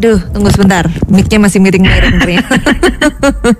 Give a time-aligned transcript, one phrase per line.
[0.00, 0.88] Aduh, tunggu sebentar.
[1.12, 2.56] Mic-nya masih miring-miring ternyata.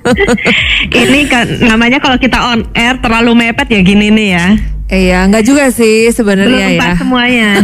[1.05, 4.47] Ini kan namanya kalau kita on air terlalu mepet ya gini nih ya.
[4.89, 6.97] Iya, nggak juga sih sebenarnya ya.
[6.97, 7.63] semuanya.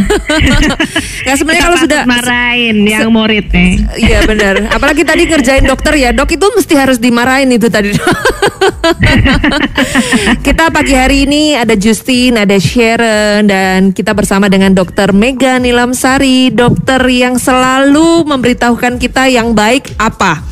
[1.25, 3.83] Nggak sebenarnya kalau sudah marahin yang murid nih.
[3.97, 4.69] Iya benar.
[4.71, 7.91] Apalagi tadi ngerjain dokter ya, dok itu mesti harus dimarahin itu tadi.
[10.47, 16.51] kita pagi hari ini ada Justin, ada Sharon, dan kita bersama dengan dokter Mega Nilamsari,
[16.53, 20.43] dokter yang selalu memberitahukan kita yang baik apa.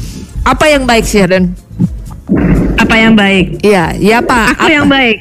[0.46, 1.56] Apa yang baik Sharon?
[2.76, 3.64] Apa yang baik?
[3.64, 4.60] Iya, ya Pak.
[4.60, 5.18] Aku yang baik.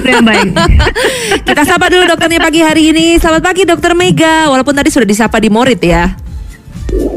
[0.00, 0.50] Aku yang baik.
[1.46, 3.18] Kita sapa dulu dokternya pagi hari ini.
[3.20, 4.48] Selamat pagi dokter Mega.
[4.48, 6.29] Walaupun tadi sudah disapa di Morit ya.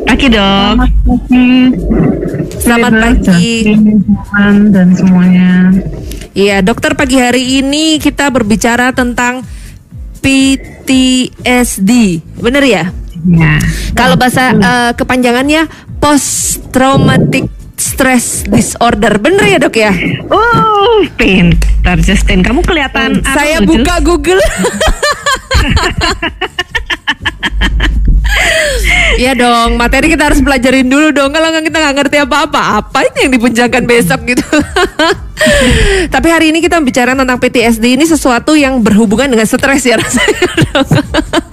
[0.04, 0.76] Pagi dok.
[2.60, 3.76] Selamat pagi.
[4.72, 5.72] dan semuanya.
[6.34, 9.46] Iya, dokter pagi hari ini kita berbicara tentang
[10.24, 11.92] PTSD.
[12.42, 12.84] Bener ya?
[13.24, 13.56] Ya.
[13.94, 15.70] Kalau bahasa eh, kepanjangannya
[16.02, 17.46] post traumatic
[17.78, 19.22] stress disorder.
[19.22, 19.94] Bener ya, Dok ya?
[20.32, 22.42] Uh, pintar Justin.
[22.42, 24.40] Kamu kelihatan Saya buka Google.
[29.14, 31.30] Iya dong, materi kita harus pelajarin dulu dong.
[31.34, 34.46] Kalau kita nggak ngerti apa-apa, apa ini yang dipuncangkan besok gitu.
[36.14, 40.48] Tapi hari ini kita bicara tentang PTSD ini sesuatu yang berhubungan dengan stres ya rasanya.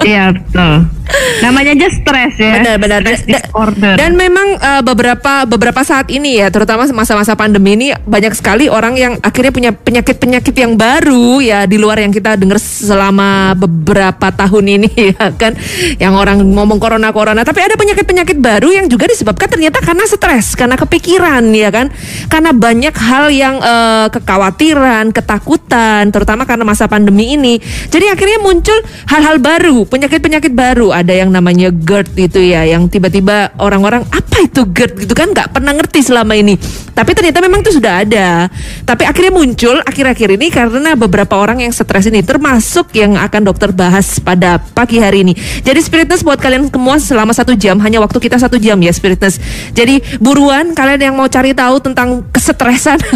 [0.01, 1.00] Iya betul.
[1.41, 2.53] Namanya aja stres ya.
[2.61, 3.01] Benar-benar.
[3.03, 3.95] Stress Da- disorder.
[3.97, 8.95] Dan memang eh, beberapa beberapa saat ini ya, terutama masa-masa pandemi ini banyak sekali orang
[8.97, 14.65] yang akhirnya punya penyakit-penyakit yang baru ya di luar yang kita dengar selama beberapa tahun
[14.81, 15.55] ini ya kan,
[15.97, 17.43] yang orang ngomong corona corona.
[17.43, 21.91] Tapi ada penyakit-penyakit baru yang juga disebabkan ternyata karena stres, karena kepikiran ya kan,
[22.29, 27.59] karena banyak hal yang eh, kekhawatiran, ketakutan, terutama karena masa pandemi ini.
[27.91, 28.79] Jadi akhirnya muncul
[29.11, 30.93] hal-hal baru, penyakit-penyakit baru.
[31.01, 35.57] Ada yang namanya GERD itu ya, yang tiba-tiba orang-orang apa itu GERD gitu kan nggak
[35.57, 36.61] pernah ngerti selama ini.
[36.93, 38.53] Tapi ternyata memang itu sudah ada.
[38.85, 43.73] Tapi akhirnya muncul akhir-akhir ini karena beberapa orang yang stres ini, termasuk yang akan dokter
[43.73, 45.33] bahas pada pagi hari ini.
[45.65, 49.41] Jadi Spiritness buat kalian semua selama satu jam, hanya waktu kita satu jam ya Spiritness.
[49.73, 53.01] Jadi buruan kalian yang mau cari tahu tentang kesetresan.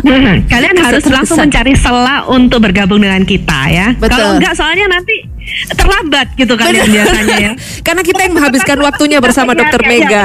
[0.00, 3.86] Hmm, Kalian harus langsung mencari sela untuk bergabung dengan kita ya.
[4.00, 5.28] Kalau enggak soalnya nanti
[5.74, 6.94] terlambat gitu kalian Benar.
[6.94, 7.52] biasanya ya.
[7.86, 10.24] Karena kita yang menghabiskan waktunya bersama Iya, Dokter iya, Mega.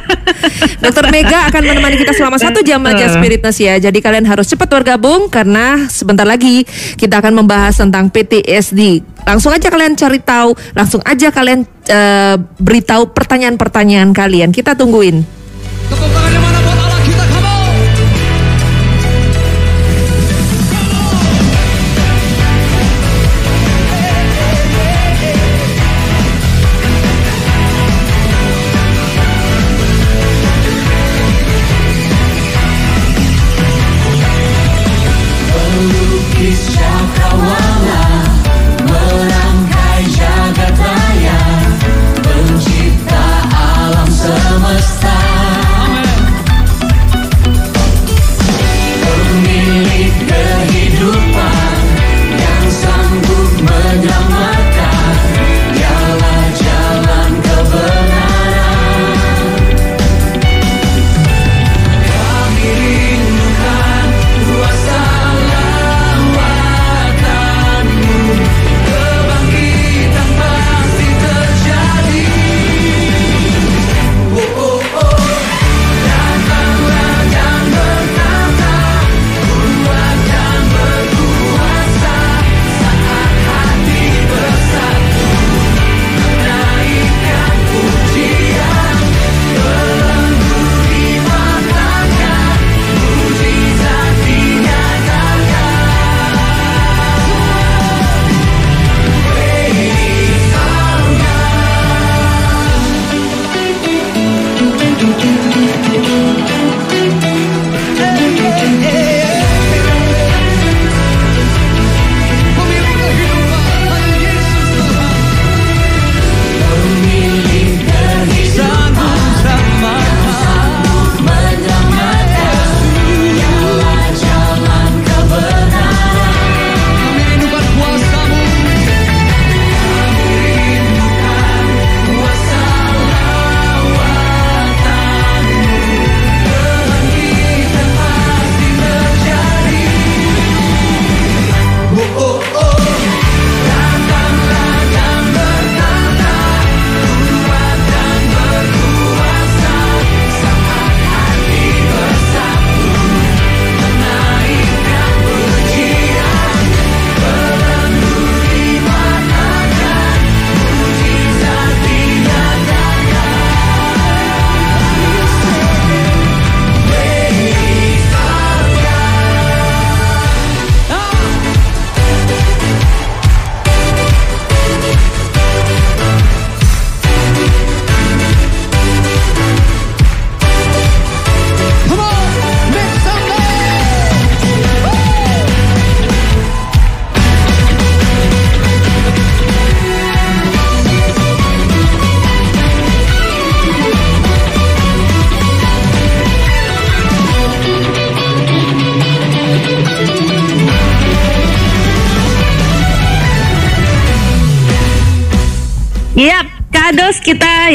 [0.84, 3.06] Dokter Mega akan menemani kita selama satu jam aja.
[3.12, 3.74] Spiritness ya.
[3.78, 6.66] Jadi kalian harus cepat bergabung karena sebentar lagi
[6.98, 9.02] kita akan membahas tentang PTSD.
[9.22, 14.50] Langsung aja kalian cari tahu, langsung aja kalian eh, beritahu pertanyaan-pertanyaan kalian.
[14.50, 15.22] Kita tungguin.
[15.92, 16.41] Tepuk tangannya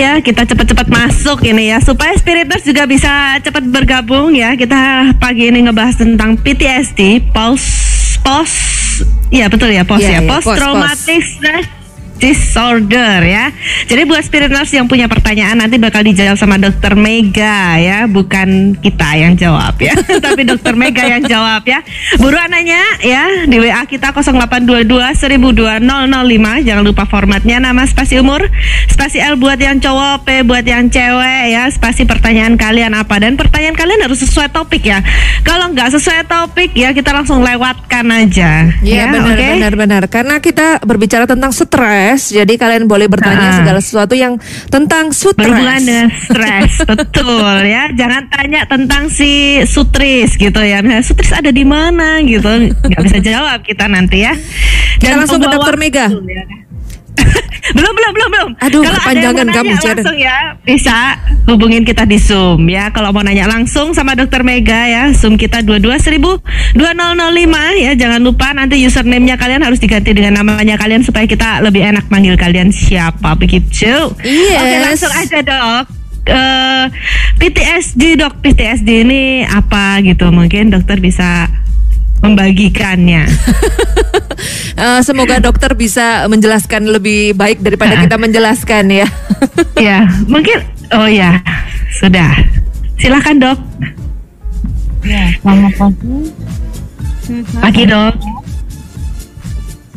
[0.08, 4.56] ya, kita cepat-cepat masuk ini ya supaya spiriters juga bisa cepat bergabung ya.
[4.56, 8.56] Kita pagi ini ngebahas tentang PTSD, post post
[9.28, 11.68] Iya betul ya, post Iya, ya, iya, post post, traumatic stress
[12.18, 13.54] disorder ya.
[13.88, 18.76] Jadi buat spirit nurse yang punya pertanyaan nanti bakal dijawab sama dokter Mega ya, bukan
[18.78, 19.96] kita yang jawab ya,
[20.26, 21.80] tapi dokter Mega yang jawab ya.
[22.20, 26.68] Buruan nanya ya di WA kita 0822 1002 005.
[26.68, 28.44] Jangan lupa formatnya nama spasi umur,
[28.92, 33.40] spasi L buat yang cowok, P buat yang cewek ya, spasi pertanyaan kalian apa dan
[33.40, 35.00] pertanyaan kalian harus sesuai topik ya.
[35.48, 38.68] Kalau nggak sesuai topik ya kita langsung lewatkan aja.
[38.84, 39.48] Iya ya, benar oke?
[39.48, 43.56] benar benar karena kita berbicara tentang stres jadi kalian boleh bertanya Ah.
[43.56, 44.38] segala sesuatu yang
[44.68, 45.88] tentang berhubungan stres.
[45.88, 47.90] dengan stres betul ya.
[47.94, 50.84] Jangan tanya tentang si sutris gitu ya.
[50.84, 52.20] Misalnya sutris ada di mana?
[52.24, 52.50] gitu.
[52.72, 54.34] Nggak bisa jawab kita nanti ya.
[55.00, 56.08] Kita langsung ke Dokter Mega.
[57.78, 58.50] belum belum belum belum.
[58.64, 60.98] Aduh, kalau ada yang kepanjangan kamu, nanya langsung ya bisa
[61.48, 62.90] hubungin kita di zoom ya.
[62.92, 67.92] Kalau mau nanya langsung sama dokter Mega ya zoom kita 22 1000 2005 ya.
[67.98, 72.40] Jangan lupa nanti username-nya kalian harus diganti dengan namanya kalian supaya kita lebih enak manggil
[72.40, 74.14] kalian siapa begitu?
[74.24, 74.60] Yes.
[74.62, 75.86] oke langsung aja dok.
[76.28, 76.86] Eh,
[77.40, 78.44] PTSD dok.
[78.44, 80.28] PTSD ini apa gitu?
[80.28, 81.48] Mungkin dokter bisa
[82.20, 83.26] membagikannya
[84.78, 89.08] Eh, semoga dokter bisa menjelaskan lebih baik daripada kita menjelaskan ya.
[89.90, 90.62] ya mungkin
[90.94, 91.42] oh ya
[91.98, 92.30] sudah
[92.96, 93.58] silakan dok
[95.02, 96.16] Ya, selamat pagi.
[97.58, 98.14] pagi dok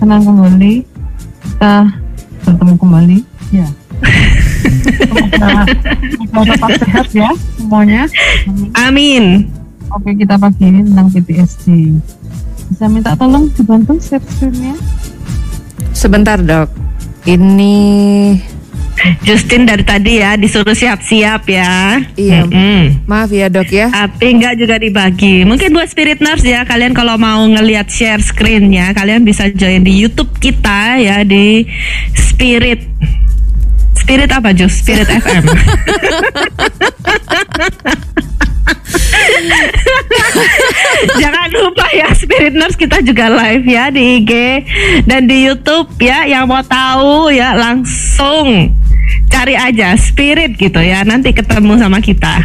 [0.00, 0.75] Senang kembali.
[1.44, 1.75] Kita
[2.40, 3.19] bertemu kembali.
[3.52, 3.69] Ya.
[4.81, 5.69] Semoga
[6.08, 8.02] semoga tetap sehat ya semuanya.
[8.81, 9.52] amin
[9.90, 11.66] Oke, kita pagi ini tentang PTSD.
[12.70, 14.75] Bisa minta tolong dibantu share screen-nya?
[15.90, 16.70] Sebentar dok,
[17.26, 18.38] ini
[19.25, 22.44] Justin dari tadi ya disuruh siap-siap ya Iya.
[22.44, 23.08] Mm-mm.
[23.08, 23.88] maaf ya dok ya.
[23.88, 28.92] tapi nggak juga dibagi mungkin buat spirit nurse ya kalian kalau mau ngelihat share screen-nya
[28.92, 31.64] kalian bisa join di YouTube kita ya di
[32.12, 32.84] spirit
[33.96, 35.44] spirit apa Jus spirit FM
[41.23, 44.32] Jangan lupa ya Spirit Nurse kita juga live ya di IG
[45.06, 48.75] dan di YouTube ya yang mau tahu ya langsung
[49.31, 52.40] cari aja Spirit gitu ya nanti ketemu sama kita.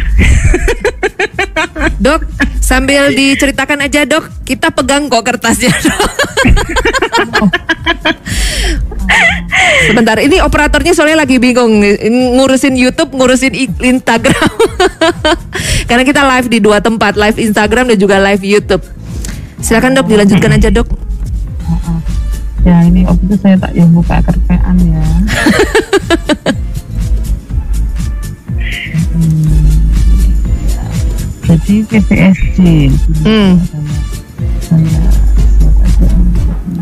[2.04, 2.20] Dok,
[2.60, 5.72] sambil diceritakan aja dok, kita pegang kok kertasnya.
[5.72, 6.12] Dok.
[9.86, 11.80] Sebentar, ini operatornya soalnya lagi bingung
[12.36, 14.50] ngurusin YouTube, ngurusin Instagram.
[15.88, 18.82] Karena kita live di dua tempat, live Instagram dan juga live YouTube.
[19.62, 20.88] Silakan dok, dilanjutkan aja dok.
[22.66, 25.04] Ya, ini waktu itu saya tak yang buka kerpean ya.
[29.16, 29.64] Hmm.
[31.46, 32.92] Jadi PTSD.
[33.24, 33.56] Hmm.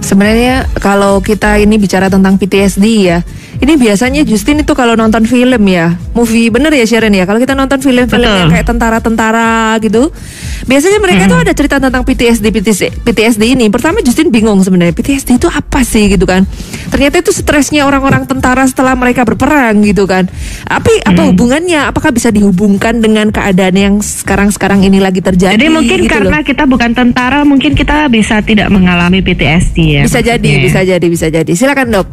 [0.02, 3.22] Sebenarnya kalau kita ini bicara tentang PTSD ya,
[3.64, 7.24] ini biasanya Justin itu kalau nonton film ya, movie bener ya Sharon ya.
[7.24, 10.12] Kalau kita nonton film-film yang kayak tentara-tentara gitu,
[10.68, 13.72] biasanya mereka tuh ada cerita tentang PTSD, PTSD, PTSD ini.
[13.72, 16.44] Pertama Justin bingung sebenarnya PTSD itu apa sih gitu kan?
[16.92, 20.28] Ternyata itu stresnya orang-orang tentara setelah mereka berperang gitu kan.
[20.68, 21.88] Tapi apa hubungannya?
[21.88, 25.56] Apakah bisa dihubungkan dengan keadaan yang sekarang-sekarang ini lagi terjadi?
[25.56, 26.30] Jadi mungkin gitu loh?
[26.30, 30.02] karena kita bukan tentara mungkin kita bisa tidak mengalami PTSD ya.
[30.04, 30.64] bisa jadi, maksudnya.
[30.68, 31.52] bisa jadi, bisa jadi.
[31.56, 32.08] Silakan dok.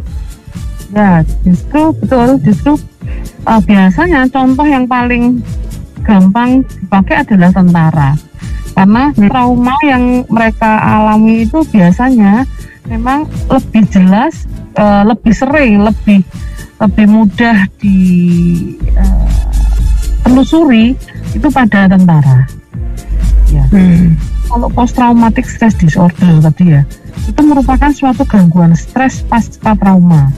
[0.91, 2.71] Ya, justru betul justru
[3.47, 5.39] uh, biasanya contoh yang paling
[6.03, 8.09] gampang dipakai adalah tentara.
[8.75, 12.47] Karena trauma yang mereka alami itu biasanya
[12.87, 16.23] memang lebih jelas, uh, lebih sering, lebih
[16.81, 17.97] lebih mudah di
[18.97, 19.27] uh,
[20.25, 20.97] telusuri
[21.31, 22.47] itu pada tentara.
[23.51, 24.15] Ya Hmm.
[24.47, 26.83] kalau post traumatic stress disorder tadi ya
[27.27, 30.31] itu merupakan suatu gangguan stres pasca trauma.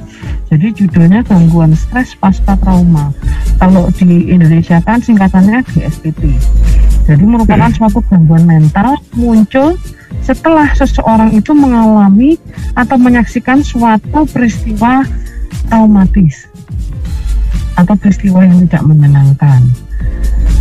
[0.52, 3.12] Jadi judulnya gangguan stres pasca trauma.
[3.60, 6.22] Kalau di Indonesia kan singkatannya GSPT
[7.04, 9.76] jadi merupakan suatu gangguan mental muncul
[10.24, 12.40] setelah seseorang itu mengalami
[12.80, 15.04] atau menyaksikan suatu peristiwa
[15.68, 16.48] traumatis
[17.76, 19.60] atau peristiwa yang tidak menyenangkan.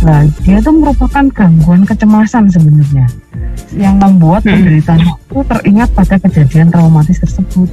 [0.03, 3.07] Nah, dia itu merupakan gangguan kecemasan sebenarnya
[3.73, 7.69] yang membuat penderitanya itu teringat pada kejadian traumatis tersebut.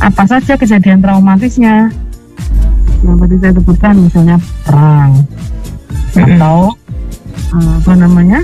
[0.00, 1.88] Apa saja kejadian traumatisnya?
[3.00, 4.36] Yang tadi saya sebutkan misalnya
[4.68, 5.10] perang
[6.10, 6.58] atau
[7.56, 8.40] eh, apa namanya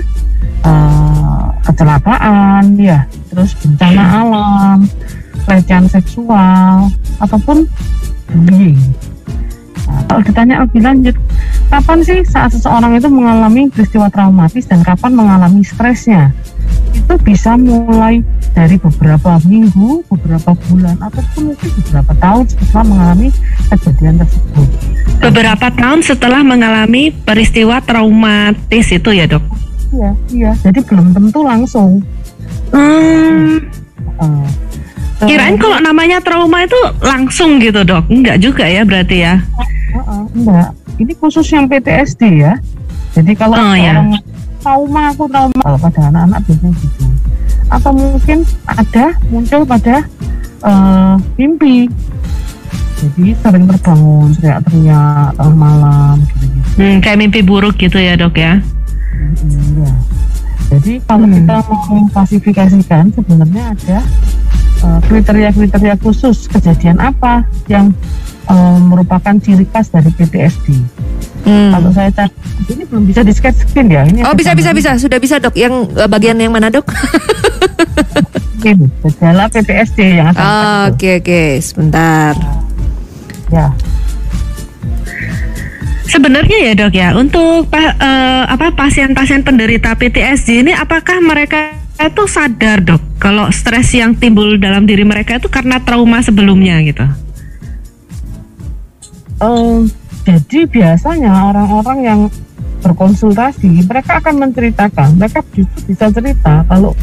[0.65, 4.77] eh, kecelakaan, ya, terus bencana alam,
[5.45, 6.89] pelecehan seksual
[7.21, 7.67] ataupun
[8.33, 8.79] bullying.
[9.87, 11.15] Nah, kalau ditanya lebih lanjut,
[11.71, 16.35] kapan sih saat seseorang itu mengalami peristiwa traumatis dan kapan mengalami stresnya?
[17.07, 18.19] Itu bisa mulai
[18.51, 23.27] dari beberapa minggu, beberapa bulan, ataupun mungkin beberapa tahun setelah mengalami
[23.71, 24.67] kejadian tersebut.
[25.23, 29.39] Beberapa tahun setelah mengalami peristiwa traumatis itu ya dok.
[29.95, 30.51] Iya, iya.
[30.67, 32.03] Jadi belum tentu langsung.
[32.75, 33.63] Hmm,
[34.17, 34.49] Uh,
[35.23, 38.09] kirain kalau namanya trauma itu langsung gitu dok.
[38.09, 39.37] Enggak juga ya berarti ya.
[39.93, 40.73] Heeh, enggak.
[40.97, 42.57] Ini khusus yang PTSD ya.
[43.13, 44.01] Jadi kalau Oh, ya.
[44.67, 47.05] Trauma aku trauma kalau pada anak-anak biasanya gitu.
[47.71, 49.95] Atau mungkin ada muncul pada
[50.59, 51.87] eh, mimpi.
[52.97, 56.75] Jadi sering terbangun teriak-teriak tengah malam gitu-gitu.
[56.75, 58.59] Hmm, kayak mimpi buruk gitu ya dok ya.
[58.59, 59.33] Mm,
[59.77, 59.91] Iya.
[60.67, 61.35] Jadi kalau Hmm.
[61.39, 63.97] kita mau mengklasifikasikan sebenarnya ada
[64.83, 67.93] eh, kriteria-kriteria khusus kejadian apa yang
[68.49, 70.67] eh, merupakan ciri khas dari PTSD.
[71.47, 71.71] Hmm.
[71.71, 72.33] Kalau saya cari
[72.67, 74.03] ini belum bisa di sketch screen ya.
[74.03, 75.55] Ini Oh bisa bisa bisa sudah bisa dok.
[75.55, 76.87] Yang eh, bagian yang mana dok?
[78.67, 80.41] Ini gejala PTSD yang ada.
[80.41, 82.35] Oh, Oke oke sebentar.
[83.47, 83.71] Ya.
[86.07, 92.77] Sebenarnya ya dok ya untuk eh, apa pasien-pasien penderita PTSD ini apakah mereka itu sadar
[92.85, 97.05] dok kalau stres yang timbul dalam diri mereka itu karena trauma sebelumnya gitu.
[99.37, 99.77] Eh,
[100.25, 102.21] jadi biasanya orang-orang yang
[102.81, 106.93] berkonsultasi mereka akan menceritakan, mereka justru bisa cerita kalau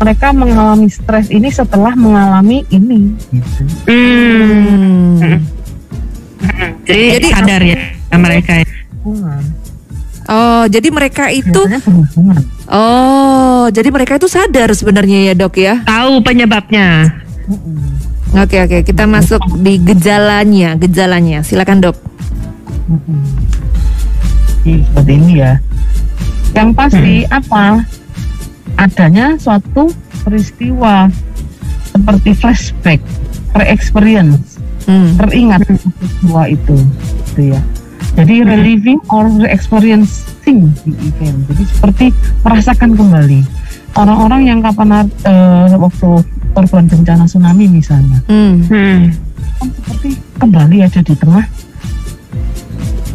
[0.00, 3.12] mereka mengalami stres ini setelah mengalami ini.
[3.28, 3.62] Gitu.
[3.88, 5.42] Hmm.
[6.88, 7.76] Jadi, Jadi- sadar ya
[8.16, 8.64] mereka.
[9.04, 9.57] Hubungan.
[10.28, 12.42] Oh jadi mereka itu Biasanya berhubungan.
[12.68, 15.80] oh jadi mereka itu sadar sebenarnya ya dok ya.
[15.82, 17.16] Tahu penyebabnya.
[18.36, 21.96] Oke oke kita masuk di gejalanya gejalanya silakan dok.
[24.62, 25.56] Seperti ini ya.
[26.52, 27.80] Yang pasti apa?
[28.76, 29.88] Adanya suatu
[30.22, 31.08] peristiwa
[31.88, 33.00] seperti flashback,
[33.56, 35.16] re-experience, Hmm.
[35.18, 36.76] teringat peristiwa itu,
[37.26, 37.60] gitu ya.
[38.18, 41.38] Jadi reliving or re-experiencing the event.
[41.46, 42.04] Jadi seperti
[42.42, 43.40] merasakan kembali.
[43.94, 46.08] Orang-orang yang kapan eh, waktu
[46.50, 48.58] korban bencana tsunami misalnya, Hmm.
[48.66, 49.14] Hmm.
[49.58, 51.44] kan seperti kembali ada di tengah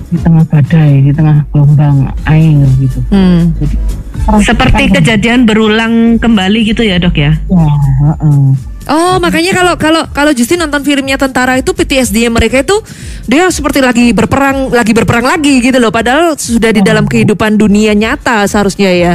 [0.08, 3.00] di tengah badai, di tengah gelombang air gitu.
[3.12, 3.52] Hmm.
[3.60, 3.76] Jadi
[4.24, 7.36] Seperti kejadian berulang kembali gitu ya dok ya.
[7.52, 7.68] Ya,
[8.08, 8.56] heeh.
[8.84, 12.76] Oh makanya kalau kalau kalau Justin nonton filmnya tentara itu PTSD mereka itu
[13.24, 17.96] dia seperti lagi berperang lagi berperang lagi gitu loh padahal sudah di dalam kehidupan dunia
[17.96, 19.14] nyata seharusnya ya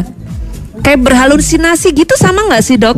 [0.80, 2.96] kayak berhalusinasi gitu sama nggak sih dok?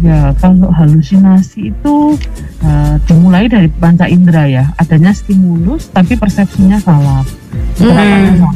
[0.00, 2.16] Ya, kalau halusinasi itu
[2.64, 4.64] eh, dimulai dari panca indera ya.
[4.80, 7.20] Adanya stimulus tapi persepsinya salah.
[7.76, 7.92] Hmm.
[7.92, 8.54] salah.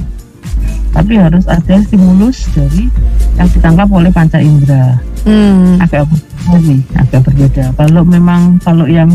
[0.95, 2.87] Tapi harus ada stimulus dari
[3.35, 4.99] yang ditangkap oleh panca indera.
[5.27, 5.81] Hmm.
[5.83, 7.65] Agak berbeda nih, agak berbeda.
[7.75, 9.11] Kalau memang kalau yang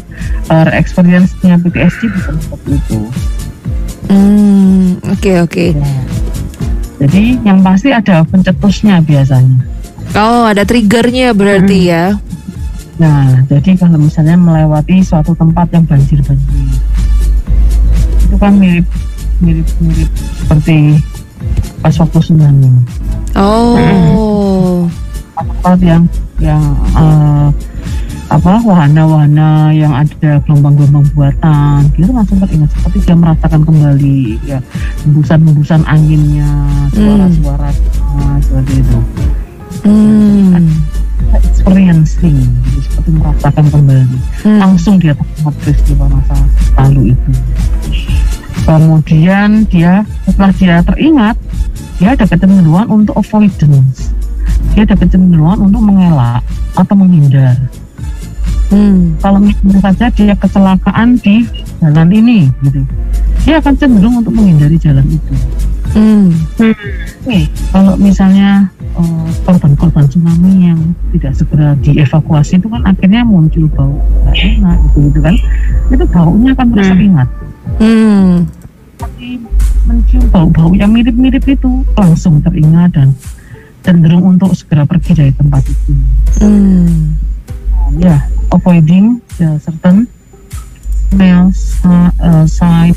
[0.51, 2.99] uh, experience-nya PTSD bukan seperti itu.
[4.09, 4.97] Hmm.
[5.07, 5.65] Oke oke.
[5.77, 5.93] Ya.
[6.99, 9.63] Jadi yang pasti ada pencetusnya biasanya.
[10.17, 12.17] Oh ada triggernya berarti ya?
[12.99, 16.67] Nah, jadi kalau misalnya melewati suatu tempat yang banjir-banjir,
[18.27, 18.83] itu kan mirip
[19.39, 20.99] mirip mirip seperti
[21.79, 22.71] pas waktu tsunami.
[23.39, 24.87] Oh.
[25.39, 26.03] Tempat yang
[26.43, 26.63] yang
[26.99, 27.47] eh,
[28.29, 34.59] apa wahana-wahana yang ada gelombang-gelombang buatan, gitu langsung teringat seperti dia merasakan kembali ya
[35.01, 36.45] hembusan-hembusan anginnya,
[36.93, 37.73] suara-suara
[38.45, 38.99] seperti itu.
[39.81, 40.69] Hmm.
[41.29, 44.17] Experiencing, jadi seperti merasakan kembali.
[44.45, 44.59] Hmm.
[44.61, 46.37] langsung dia teringat peristiwa masa
[46.77, 47.31] lalu itu.
[48.69, 51.35] Kemudian dia setelah dia teringat,
[51.99, 54.15] dia ada kecenderungan untuk avoidance.
[54.73, 56.41] Dia ada kecenderungan untuk mengelak
[56.73, 57.59] atau menghindar.
[58.69, 59.17] Hmm.
[59.19, 61.41] Kalau misalnya saja dia kecelakaan di
[61.81, 62.85] jalan ini, gitu,
[63.41, 65.33] dia akan cenderung untuk menghindari jalan itu.
[65.97, 66.29] Hmm.
[67.25, 70.79] Oke, kalau misalnya eh, korban-korban tsunami yang
[71.17, 75.35] tidak segera dievakuasi itu kan akhirnya muncul bau nggak enak gitu, gitu kan,
[75.89, 77.05] itu baunya akan terus Hmm.
[77.09, 77.27] ingat.
[77.81, 78.29] Hmm.
[79.01, 79.27] Tapi
[79.89, 83.09] mencium bau-bau yang mirip-mirip itu langsung teringat dan
[83.81, 85.91] cenderung untuk segera pergi dari tempat itu.
[86.45, 87.17] Hmm.
[87.97, 88.21] Ya,
[88.53, 90.05] avoiding the certain
[91.09, 92.93] smells, uh, uh, sight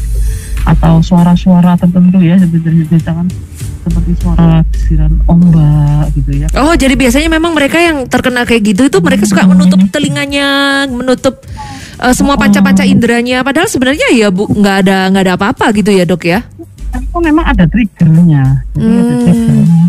[0.62, 3.26] atau suara-suara tertentu ya seperti misalkan
[3.82, 6.46] seperti suara desiran ombak gitu ya.
[6.54, 11.42] Oh, jadi biasanya memang mereka yang terkena kayak gitu itu mereka suka menutup telinganya, menutup
[11.98, 13.42] eh, semua panca-panca inderanya.
[13.42, 16.46] Padahal sebenarnya ya bu nggak ada nggak ada apa-apa gitu ya dok ya.
[16.94, 19.22] Itu memang ada triggernya jadi ada Hmm.
[19.22, 19.84] triggernya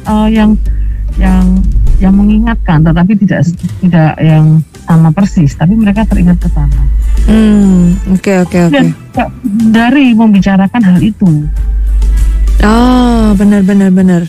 [0.00, 0.50] Eh, yang
[1.16, 1.44] yang
[1.98, 3.44] yang mengingatkan tetapi tidak
[3.78, 6.82] tidak yang sama persis tapi mereka teringat ke sana
[7.22, 8.80] Hmm, oke oke oke.
[9.68, 11.28] dari membicarakan hal itu
[12.60, 14.22] Oh, benar benar benar.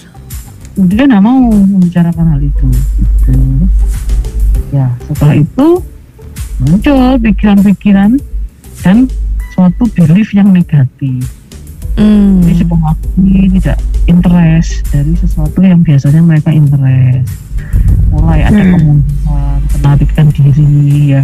[0.73, 3.31] dia nggak mau membicarakan hal itu gitu.
[4.71, 5.67] ya setelah itu
[6.61, 8.11] muncul pikiran-pikiran
[8.79, 9.07] dan
[9.49, 11.27] suatu belief yang negatif
[12.01, 12.41] Hmm.
[12.41, 13.77] Jadi si pengakui tidak
[14.09, 17.29] interest dari sesuatu yang biasanya mereka interest.
[18.09, 18.73] Mulai ada Hmm.
[18.73, 20.65] kemunduran, penarikan diri
[21.13, 21.23] ya.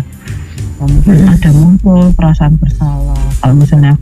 [0.77, 3.17] Kemudian ada muncul perasaan bersalah.
[3.41, 3.97] Kalau misalnya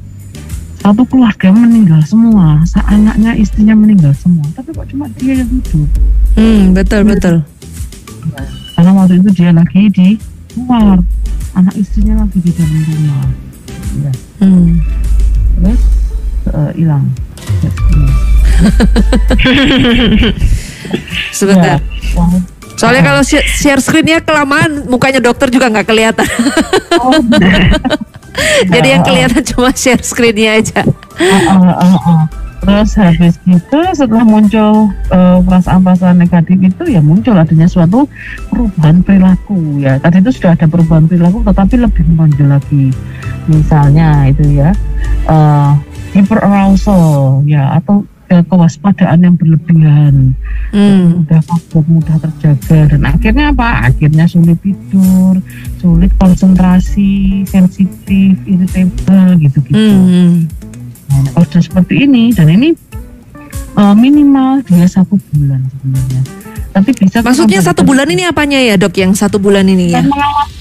[0.84, 5.88] satu keluarga meninggal semua, anaknya istrinya meninggal semua, tapi kok cuma dia yang hidup?
[6.36, 7.36] Hmm, betul betul.
[8.76, 10.08] Karena waktu itu dia lagi di
[10.60, 11.00] luar,
[11.56, 13.28] anak istrinya lagi di dalam rumah.
[14.04, 14.12] Ya,
[14.44, 14.84] Hmm.
[15.58, 15.82] terus
[16.76, 17.06] hilang.
[17.62, 18.12] Yes, iya.
[21.34, 21.78] Sebentar.
[21.80, 22.26] Ya,
[22.76, 26.28] Soalnya kalau share screennya kelamaan, mukanya dokter juga nggak kelihatan.
[27.00, 27.16] oh,
[28.74, 30.84] Jadi yang kelihatan cuma share screennya aja.
[31.16, 32.24] Ah, ah, ah.
[32.66, 38.10] Terus habis gitu setelah muncul eh, perasaan-perasaan negatif itu ya muncul adanya suatu
[38.50, 40.02] perubahan perilaku ya.
[40.02, 42.90] Tadi itu sudah ada perubahan perilaku tetapi lebih menonjol lagi.
[43.48, 44.74] Misalnya itu ya
[45.30, 45.72] eh
[46.16, 50.34] hyperarousal ya atau eh, kewaspadaan yang berlebihan
[50.76, 51.24] Hmm.
[51.24, 53.88] mudah takut, mudah terjaga dan akhirnya apa?
[53.88, 55.40] Akhirnya sulit tidur,
[55.80, 59.72] sulit konsentrasi, sensitif, irritable gitu-gitu.
[59.72, 60.52] Hmm.
[61.08, 62.76] Nah, kalau sudah seperti ini dan ini
[63.80, 66.22] uh, minimal dia satu bulan sebenarnya.
[66.76, 69.00] Tapi bisa Maksudnya satu bulan ini apanya ya dok?
[69.00, 70.04] Yang satu bulan ini ya?
[70.04, 70.52] Mengalami,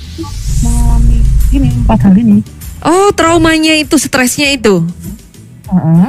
[0.63, 1.19] mengalami
[1.51, 2.39] ini empat hal ini.
[2.87, 4.87] Oh traumanya itu, stresnya itu.
[5.75, 6.09] Heeh.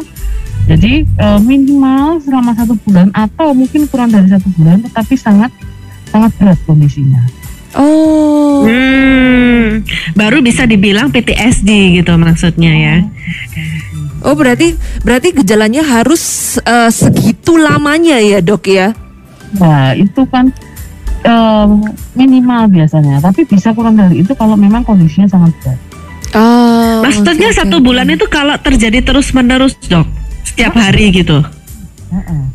[0.65, 5.54] Jadi uh, minimal selama satu bulan atau mungkin kurang dari satu bulan, tetapi sangat
[6.10, 7.21] sangat berat kondisinya.
[7.75, 8.63] Oh.
[8.65, 9.84] Hmm,
[10.15, 12.95] baru bisa dibilang PTSD gitu maksudnya ya.
[14.25, 14.73] Oh berarti
[15.06, 18.89] berarti gejalanya harus eh, segitu lamanya ya dok ya?
[19.60, 20.49] Nah itu kan
[21.28, 21.84] um,
[22.17, 25.80] minimal biasanya, tapi bisa kurang dari itu kalau memang kondisinya sangat berat.
[26.34, 27.04] Oh.
[27.06, 27.86] Maksudnya oke, satu oke.
[27.92, 30.08] bulan itu kalau terjadi terus menerus dok,
[30.48, 31.44] setiap hari gitu.
[32.10, 32.55] Heeh.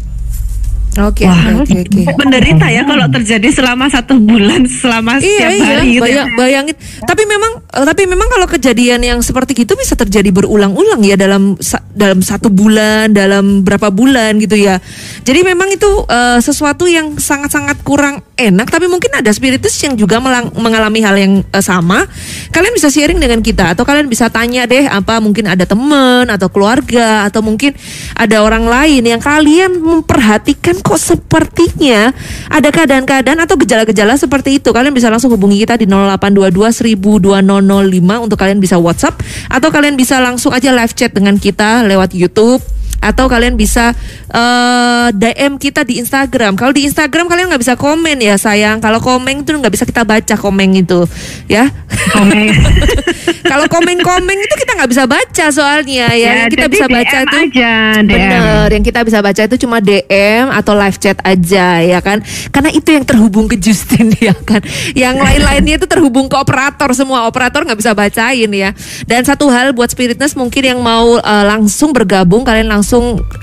[0.98, 1.62] Oke Wah.
[1.62, 2.02] oke oke.
[2.02, 2.18] oke.
[2.18, 6.02] Menderita ya kalau terjadi selama satu bulan selama Iya setiap iya, hari gitu.
[6.02, 6.02] ya.
[6.02, 6.76] bayang, bayangin.
[7.06, 11.54] Tapi memang eh, tapi memang kalau kejadian yang seperti itu bisa terjadi berulang-ulang ya dalam
[11.94, 14.82] dalam satu bulan, dalam berapa bulan gitu ya.
[15.22, 18.66] Jadi memang itu eh, sesuatu yang sangat-sangat kurang enak.
[18.66, 22.02] Tapi mungkin ada spiritus yang juga melang- mengalami hal yang eh, sama.
[22.50, 26.50] Kalian bisa sharing dengan kita atau kalian bisa tanya deh apa mungkin ada teman atau
[26.50, 27.78] keluarga atau mungkin
[28.18, 32.10] ada orang lain yang kalian memperhatikan kok sepertinya
[32.48, 34.72] ada keadaan-keadaan atau gejala-gejala seperti itu.
[34.72, 40.18] Kalian bisa langsung hubungi kita di 0822 1000 untuk kalian bisa WhatsApp atau kalian bisa
[40.18, 43.96] langsung aja live chat dengan kita lewat YouTube atau kalian bisa
[44.30, 46.54] eh, DM kita di Instagram.
[46.54, 48.78] Kalau di Instagram kalian nggak bisa komen ya sayang.
[48.78, 51.08] Kalau komen itu nggak bisa kita baca komen itu,
[51.48, 51.68] ya.
[52.12, 52.52] Komen.
[53.50, 56.46] Kalau komen-komen itu kita nggak bisa baca soalnya ya.
[56.46, 58.06] Yang kita bisa baca DM itu aja, DM.
[58.06, 62.22] Bener, yang kita bisa baca itu cuma DM atau live chat aja ya kan.
[62.54, 64.62] Karena itu yang terhubung ke Justin ya kan.
[64.94, 67.26] Yang lain-lainnya itu terhubung ke operator semua.
[67.26, 68.70] Operator nggak bisa bacain ya.
[69.08, 72.89] Dan satu hal buat Spiritness mungkin yang mau eh, langsung bergabung kalian langsung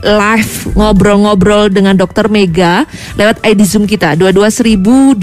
[0.03, 2.83] live ngobrol-ngobrol dengan Dokter Mega
[3.15, 5.15] lewat ID Zoom kita 22005.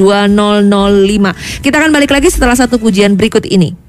[1.61, 3.84] Kita akan balik lagi setelah satu pujian berikut ini.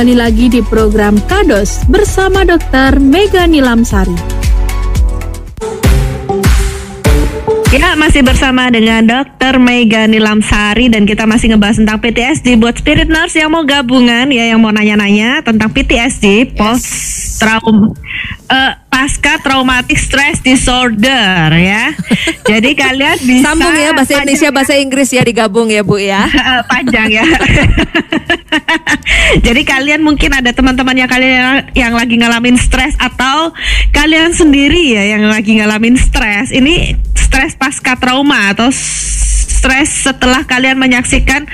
[0.00, 2.96] Kembali lagi di program Kados bersama Dr.
[2.96, 4.16] Mega Nilamsari.
[7.68, 9.60] Ya, masih bersama dengan Dr.
[9.60, 14.48] Mega Nilamsari dan kita masih ngebahas tentang PTSD buat spirit nurse yang mau gabungan ya
[14.48, 16.88] yang mau nanya-nanya tentang PTSD post
[17.36, 17.92] trauma
[18.48, 21.96] eh, pasca traumatic stress disorder ya.
[22.52, 26.28] Jadi kalian bisa Sambung ya bahasa Indonesia, bahasa Inggris ya digabung ya Bu ya.
[26.72, 27.24] panjang ya.
[29.46, 33.56] Jadi kalian mungkin ada teman-teman yang kalian yang, yang lagi ngalamin stres atau
[33.96, 36.52] kalian sendiri ya yang lagi ngalamin stres.
[36.52, 38.68] Ini stres pasca trauma atau
[39.60, 41.44] stres setelah kalian menyaksikan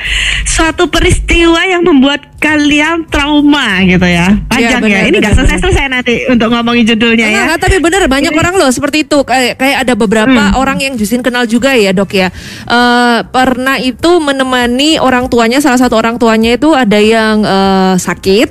[0.47, 4.39] suatu peristiwa yang membuat kalian trauma gitu ya.
[4.47, 5.03] Panjang ya.
[5.03, 7.31] benar, Ini benar, nggak selesai-selesai nanti untuk ngomongin judulnya ya.
[7.35, 10.79] Enggak, enggak, tapi bener banyak Ini- orang loh seperti itu kayak kayak ada beberapa orang
[10.79, 12.29] yang Justin kenal juga ya dok ya
[12.67, 18.49] Eh, pernah itu menemani orang tuanya salah satu orang tuanya itu ada yang eh, sakit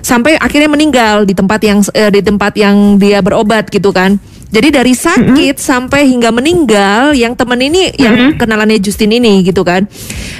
[0.00, 4.16] sampai akhirnya meninggal di tempat yang eh, di tempat yang dia berobat gitu kan
[4.54, 9.90] jadi dari sakit sampai hingga meninggal yang temen ini yang kenalannya Justin ini gitu kan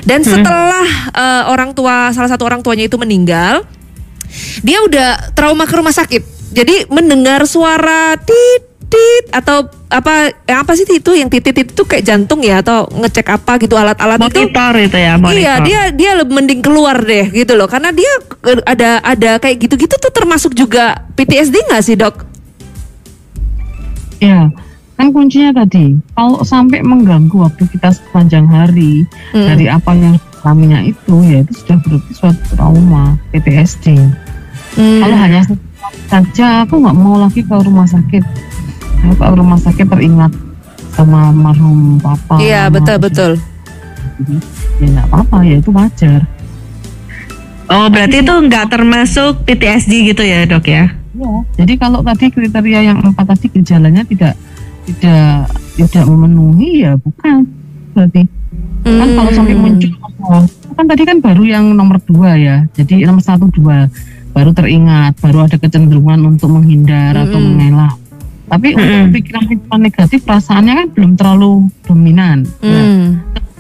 [0.07, 3.67] dan setelah eh, orang tua salah satu orang tuanya itu meninggal
[4.63, 6.23] dia udah trauma ke rumah sakit.
[6.55, 12.43] Jadi mendengar suara titit atau apa yang apa sih itu yang titit itu kayak jantung
[12.43, 14.39] ya atau ngecek apa gitu alat-alat itu.
[14.47, 15.43] Monitor itu ya, monitor.
[15.43, 17.67] Iya, dia dia mending keluar deh gitu loh.
[17.67, 18.13] Karena dia
[18.47, 22.15] eh, ada ada kayak gitu-gitu tuh termasuk juga PTSD nggak sih, Dok?
[24.25, 24.49] Ya,
[24.97, 29.05] kan kuncinya tadi kalau sampai mengganggu waktu kita sepanjang hari
[29.37, 29.53] Hmm.
[29.53, 34.01] dari apa yang alaminya itu ya itu sudah berarti suatu trauma PTSD.
[34.81, 35.01] Hmm.
[35.05, 35.41] Kalau hanya
[36.09, 38.25] saja aku nggak mau lagi ke rumah sakit.
[39.05, 40.33] Aku ke rumah sakit teringat
[40.95, 42.41] sama marhum papa.
[42.41, 43.33] Iya, betul betul.
[44.81, 46.21] Ya nggak apa-apa ya itu wajar.
[47.65, 50.93] Oh, berarti itu nggak termasuk PTSD gitu ya, Dok ya?
[51.15, 51.33] Ya.
[51.63, 54.35] Jadi kalau tadi kriteria yang empat tadi gejalanya tidak
[54.85, 57.49] tidak tidak memenuhi ya bukan
[57.97, 58.23] berarti
[58.85, 59.63] kan kalau sampai Hmm.
[59.65, 59.91] muncul
[60.29, 60.45] oh,
[60.77, 63.89] kan tadi kan baru yang nomor dua ya jadi nomor satu dua
[64.37, 67.55] baru teringat baru ada kecenderungan untuk menghindar atau Mm-mm.
[67.57, 67.97] mengelak
[68.45, 71.53] tapi untuk pikiran-pikiran negatif perasaannya kan belum terlalu
[71.89, 72.83] dominan ya.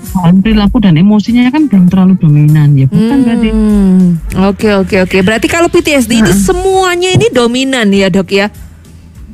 [0.04, 4.18] Soal perilaku dan emosinya kan belum terlalu dominan ya bukan berarti Hmm.
[4.50, 5.18] Oke oke oke.
[5.22, 8.48] Berarti kalau PTSD ini semuanya ini dominan ya dok ya?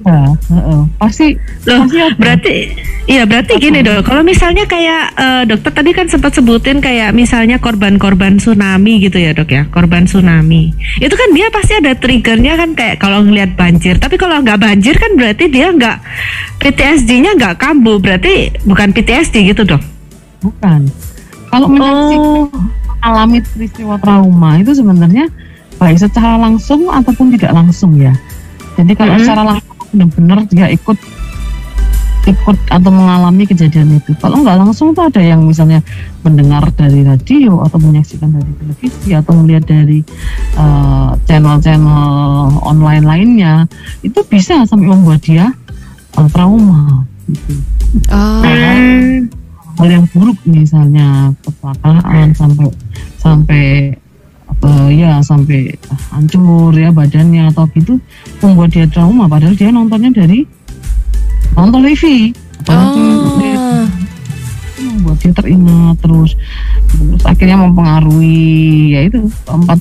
[0.01, 0.81] ya heeh.
[0.97, 1.37] pasti
[1.69, 2.17] Loh, pasti ada.
[2.17, 2.55] berarti
[3.05, 4.01] iya berarti gini dok.
[4.09, 9.37] Kalau misalnya kayak eh, dokter tadi kan sempat sebutin kayak misalnya korban-korban tsunami gitu ya
[9.37, 10.73] dok ya, korban tsunami.
[11.05, 14.01] Itu kan dia pasti ada triggernya kan kayak kalau ngelihat banjir.
[14.01, 15.97] Tapi kalau nggak banjir kan berarti dia nggak
[16.65, 18.01] PTSD-nya nggak kambuh.
[18.01, 20.00] Berarti bukan PTSD gitu dok.
[20.41, 20.89] Bukan
[21.51, 22.49] kalau menyaksikan
[23.01, 25.25] Oh, alami peristiwa trauma itu sebenarnya
[25.81, 28.13] baik secara langsung ataupun tidak langsung ya.
[28.77, 29.21] Jadi kalau Mhm.
[29.25, 30.99] secara langsung benar-benar dia ikut
[32.29, 34.13] ikut atau mengalami kejadian itu.
[34.21, 35.81] Kalau nggak langsung tuh ada yang misalnya
[36.21, 40.05] mendengar dari radio atau menyaksikan dari televisi atau melihat dari
[40.61, 43.65] eh, channel-channel online lainnya
[44.05, 45.49] itu bisa sampai membuat dia
[46.21, 47.09] eh, trauma.
[47.25, 47.57] Gitu.
[48.13, 48.45] Oh.
[48.45, 49.40] hmm.
[49.81, 52.69] Hal yang buruk misalnya kecelakaan sampai
[53.17, 53.65] sampai
[54.45, 55.73] apa ya sampai
[56.13, 57.97] hancur ya badannya atau gitu
[58.39, 60.45] membuat dia trauma padahal dia nontonnya dari
[61.53, 63.05] nonton TV apalagi
[63.41, 63.85] dia- Oh.
[64.77, 66.31] itu membuat dia teringat terus
[66.91, 68.49] terus akhirnya mempengaruhi
[68.93, 69.79] ya itu empat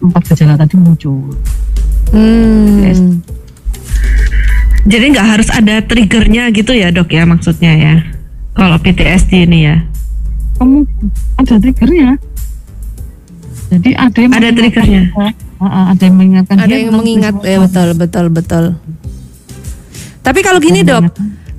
[0.00, 1.36] empat gejala tadi muncul
[2.12, 3.24] Hmm.
[4.84, 7.94] Jadi nggak harus ada triggernya gitu ya dok ya maksudnya ya.
[8.52, 9.76] Kalau PTSD ini ya.
[10.60, 10.86] kamu
[11.40, 12.20] ada triggernya
[13.72, 15.02] jadi ada yang Ada triggernya.
[15.62, 18.64] Ah, ah, ada yang mengingatkan Ada dia yang mengingat ya betul betul betul.
[20.22, 21.08] Tapi kalau gini dok,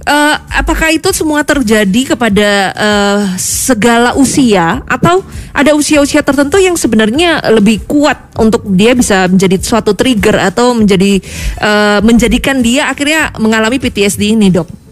[0.06, 5.26] eh, apakah itu semua terjadi kepada eh, segala usia atau
[5.56, 11.18] ada usia-usia tertentu yang sebenarnya lebih kuat untuk dia bisa menjadi suatu trigger atau menjadi
[11.64, 14.83] eh, menjadikan dia akhirnya mengalami PTSD ini dok?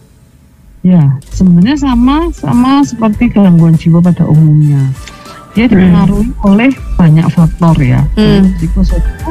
[0.82, 4.82] Ya, sebenarnya sama sama seperti gangguan jiwa pada umumnya.
[5.54, 8.02] Dia dipengaruhi oleh banyak faktor ya.
[8.18, 8.50] Hmm.
[8.58, 9.30] Psikososial,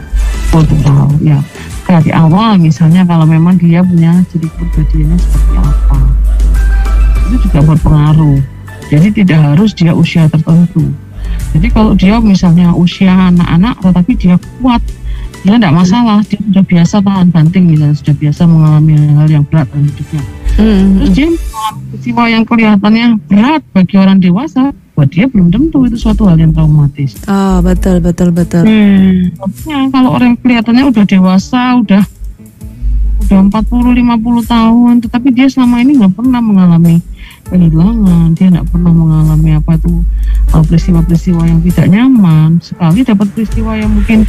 [0.55, 1.43] kultural ya.
[1.91, 5.99] Dari awal misalnya kalau memang dia punya ciri kepribadiannya seperti apa.
[7.27, 8.39] Itu juga berpengaruh.
[8.87, 10.87] Jadi tidak harus dia usia tertentu.
[11.51, 14.79] Jadi kalau dia misalnya usia anak-anak tetapi dia kuat
[15.41, 19.67] dia tidak masalah dia sudah biasa tahan banting misalnya sudah biasa mengalami hal-hal yang berat
[19.71, 20.99] dalam hidupnya Hmm.
[20.99, 25.97] terus dia mengalami peristiwa yang kelihatannya berat bagi orang dewasa buat dia belum tentu itu
[25.97, 28.69] suatu hal yang traumatis Oh, betul betul betul.
[28.69, 29.33] Hmm.
[29.89, 32.03] Kalau orang yang kelihatannya udah dewasa udah
[33.23, 36.99] udah 40 50 tahun tetapi dia selama ini nggak pernah mengalami
[37.47, 39.91] kehilangan dia nggak pernah mengalami apa itu
[40.51, 44.27] uh, peristiwa-peristiwa yang tidak nyaman sekali dapat peristiwa yang mungkin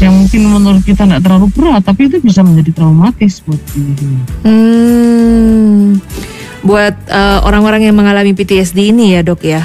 [0.00, 6.00] yang mungkin menurut kita nggak terlalu berat tapi itu bisa menjadi traumatis buat diri Hmm.
[6.60, 9.64] Buat eh, orang-orang yang mengalami PTSD ini ya, Dok ya.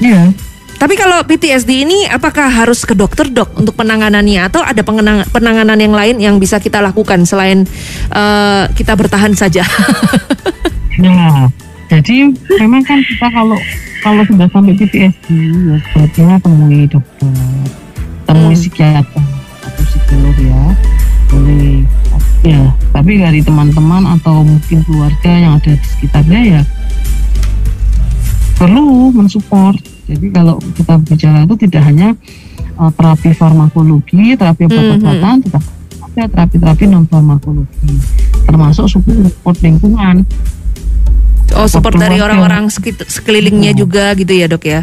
[0.00, 0.32] Iya
[0.74, 5.80] Tapi kalau PTSD ini apakah harus ke dokter, Dok, untuk penanganannya atau ada pengenang- penanganan
[5.80, 7.64] yang lain yang bisa kita lakukan selain
[8.10, 9.64] eh, kita bertahan saja?
[11.00, 11.48] Nah,
[11.92, 12.28] jadi
[12.60, 13.56] memang kan kita kalau
[14.00, 17.32] kalau sudah sampai PTSD ya sebaiknya temui dokter,
[18.34, 18.58] temui Hmm.
[18.58, 19.22] psikiater
[19.62, 20.62] atau psikolog ya,
[21.30, 21.86] boleh.
[22.42, 26.62] Ya, tapi dari teman-teman atau mungkin keluarga yang ada di sekitarnya ya
[28.54, 29.78] perlu mensupport.
[30.04, 32.12] Jadi kalau kita bicara itu tidak hanya
[32.76, 35.68] uh, terapi farmakologi, terapi Hmm, obat-obatan, tetapi
[36.04, 37.96] ada terapi-terapi non farmakologi,
[38.44, 40.28] termasuk support lingkungan.
[41.56, 42.36] oh, support dari keluarga.
[42.36, 42.68] orang-orang
[43.08, 43.78] sekelilingnya Iya.
[43.78, 44.82] juga gitu ya, Dok ya.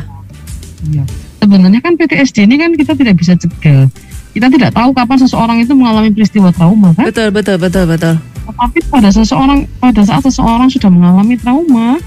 [0.81, 1.03] Iya.
[1.41, 3.89] Sebenarnya kan PTSD ini kan kita tidak bisa cegah.
[4.31, 7.09] Kita tidak tahu kapan seseorang itu mengalami peristiwa trauma kan.
[7.09, 8.15] Betul, betul, betul, betul.
[8.47, 11.99] Tetapi pada seseorang pada saat seseorang sudah mengalami trauma,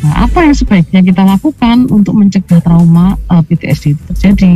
[0.00, 4.52] nah apa yang sebaiknya kita lakukan untuk mencegah trauma uh, PTSD itu terjadi?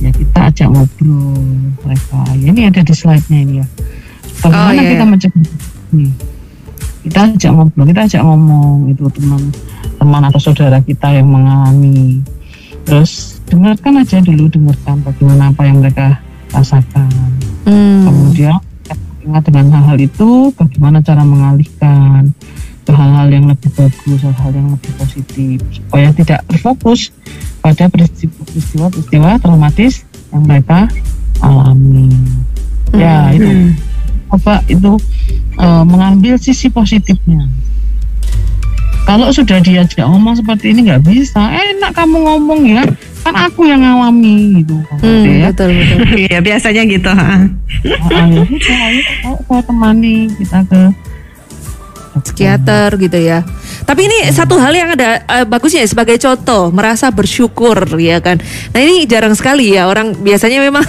[0.00, 1.42] Ya kita ajak ngobrol
[1.84, 2.20] mereka.
[2.38, 3.66] Ya, ini ada di slide-nya ini ya.
[4.40, 5.10] Bagaimana Oh, iya, kita iya.
[5.10, 5.44] mencegah?
[5.92, 6.12] Nih.
[7.00, 9.42] Kita ajak ngobrol, kita ajak ngomong itu teman
[10.00, 12.24] teman atau saudara kita yang mengalami.
[12.90, 16.18] Terus dengarkan aja dulu, dengarkan bagaimana apa yang mereka
[16.50, 17.06] rasakan.
[17.62, 18.02] Hmm.
[18.02, 18.58] Kemudian
[19.22, 22.34] ingat dengan hal-hal itu bagaimana cara mengalihkan
[22.82, 27.14] ke hal-hal yang lebih bagus, hal-hal yang lebih positif supaya tidak terfokus
[27.62, 30.02] pada peristiwa-peristiwa traumatis
[30.34, 30.90] yang mereka
[31.38, 32.10] alami.
[32.90, 33.70] Ya itu
[34.34, 34.98] coba itu
[35.62, 37.46] eh, mengambil sisi positifnya.
[39.10, 42.86] Kalau sudah diajak ngomong seperti ini nggak bisa, enak kamu ngomong ya,
[43.26, 44.78] kan aku yang ngalami gitu.
[45.02, 45.50] Hmm, ya.
[45.50, 45.98] betul, betul.
[46.30, 47.10] Iya biasanya gitu.
[47.10, 47.42] ha.
[48.06, 50.94] Ah, ya sudah, ayo, ayo saya temani kita ke
[52.20, 53.42] psikiater gitu ya.
[53.84, 58.38] Tapi ini satu hal yang ada eh, bagusnya ya, sebagai contoh merasa bersyukur ya kan.
[58.70, 60.84] Nah ini jarang sekali ya orang biasanya memang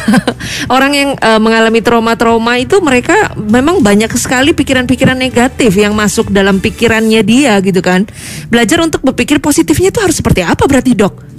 [0.75, 6.59] orang yang eh, mengalami trauma-trauma itu mereka memang banyak sekali pikiran-pikiran negatif yang masuk dalam
[6.59, 8.05] pikirannya dia gitu kan.
[8.51, 11.31] Belajar untuk berpikir positifnya itu harus seperti apa berarti dok?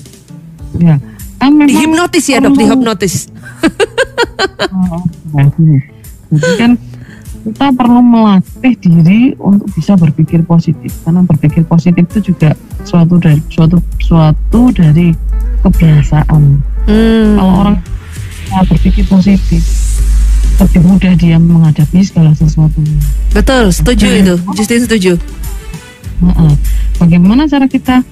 [0.81, 0.97] ya
[1.43, 3.27] kan Dihipnotis ya dok, dihipnotis.
[4.73, 5.03] Oh,
[5.35, 5.79] nah, gini.
[6.33, 6.73] Jadi kan
[7.43, 12.55] kita perlu melatih diri untuk bisa berpikir positif karena berpikir positif itu juga
[12.87, 15.11] suatu dari suatu suatu dari
[15.67, 16.43] kebiasaan.
[16.87, 17.35] Hmm.
[17.35, 17.77] Kalau orang
[18.71, 19.63] berpikir positif
[20.63, 22.79] lebih mudah dia menghadapi segala sesuatu.
[23.35, 24.35] Betul, setuju itu.
[24.55, 25.13] Justin setuju.
[26.23, 26.53] Heeh.
[27.03, 28.07] Bagaimana cara kita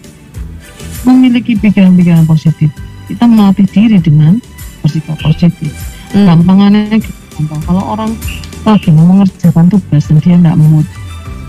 [1.07, 2.75] memiliki pikiran-pikiran positif?
[3.07, 4.43] Kita melatih diri dengan
[4.83, 5.71] bersikap positif.
[6.11, 6.27] Hmm.
[6.27, 6.99] Gampangannya
[7.41, 7.61] gampang.
[7.65, 8.11] Kalau orang
[8.69, 10.87] lagi mau mengerjakan tugas dan dia nggak mood,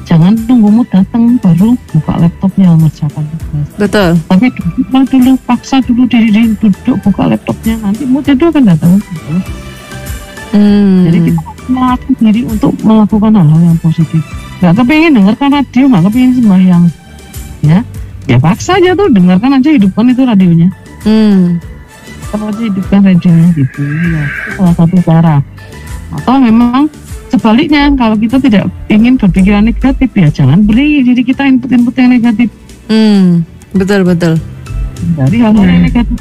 [0.07, 3.67] jangan tunggu mood datang baru buka laptopnya mengerjakan tugas.
[3.75, 4.09] Betul.
[4.31, 8.91] Tapi duduklah dulu, paksa dulu diri diri duduk buka laptopnya nanti mood itu akan datang.
[10.51, 11.07] Hmm.
[11.07, 14.23] Jadi kita melatih diri untuk melakukan hal-hal yang positif.
[14.59, 16.83] Gak kepingin dengarkan radio, gak kepingin sembahyang.
[17.61, 17.79] Ya,
[18.25, 20.69] ya paksa aja tuh dengarkan aja hidupkan itu radionya.
[21.05, 21.61] Hmm.
[22.31, 23.83] Aja hidupkan radionya gitu.
[23.83, 25.35] Ya, itu salah satu cara.
[26.12, 26.91] Atau memang
[27.28, 32.49] sebaliknya kalau kita tidak ingin berpikiran negatif ya jangan beri diri kita input-input yang negatif
[32.86, 33.47] Hmm.
[33.72, 34.36] Betul betul.
[35.14, 36.18] dari hal-hal yang negatif.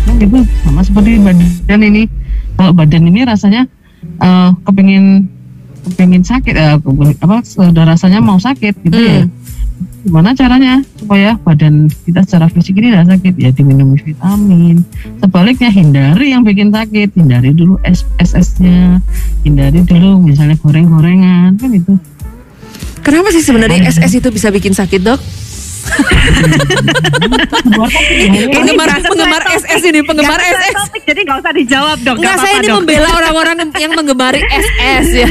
[0.00, 2.06] Nah, gitu sama seperti badan ini.
[2.54, 3.66] Kalau badan ini rasanya
[4.16, 5.26] eh kepingin
[5.82, 9.26] kepingin sakit ke- apa sudah rasanya mau sakit gitu ya.
[10.00, 13.34] Gimana caranya supaya badan kita secara fisik ini tidak sakit?
[13.36, 14.80] Ya diminum vitamin.
[15.20, 19.04] Sebaliknya hindari yang bikin sakit, hindari dulu SS-nya,
[19.44, 22.00] hindari dulu misalnya goreng-gorengan kan itu.
[23.04, 25.20] Kenapa sih sebenarnya SS itu bisa bikin sakit dok?
[28.50, 29.42] Penggemar nggak penggemar.
[29.50, 30.74] SS ini penggemar Nggak SS.
[30.76, 32.16] topik, jadi nggak usah dijawab dong.
[32.18, 35.28] Enggak, saya ini membela orang-orang yang menggemari SS ya.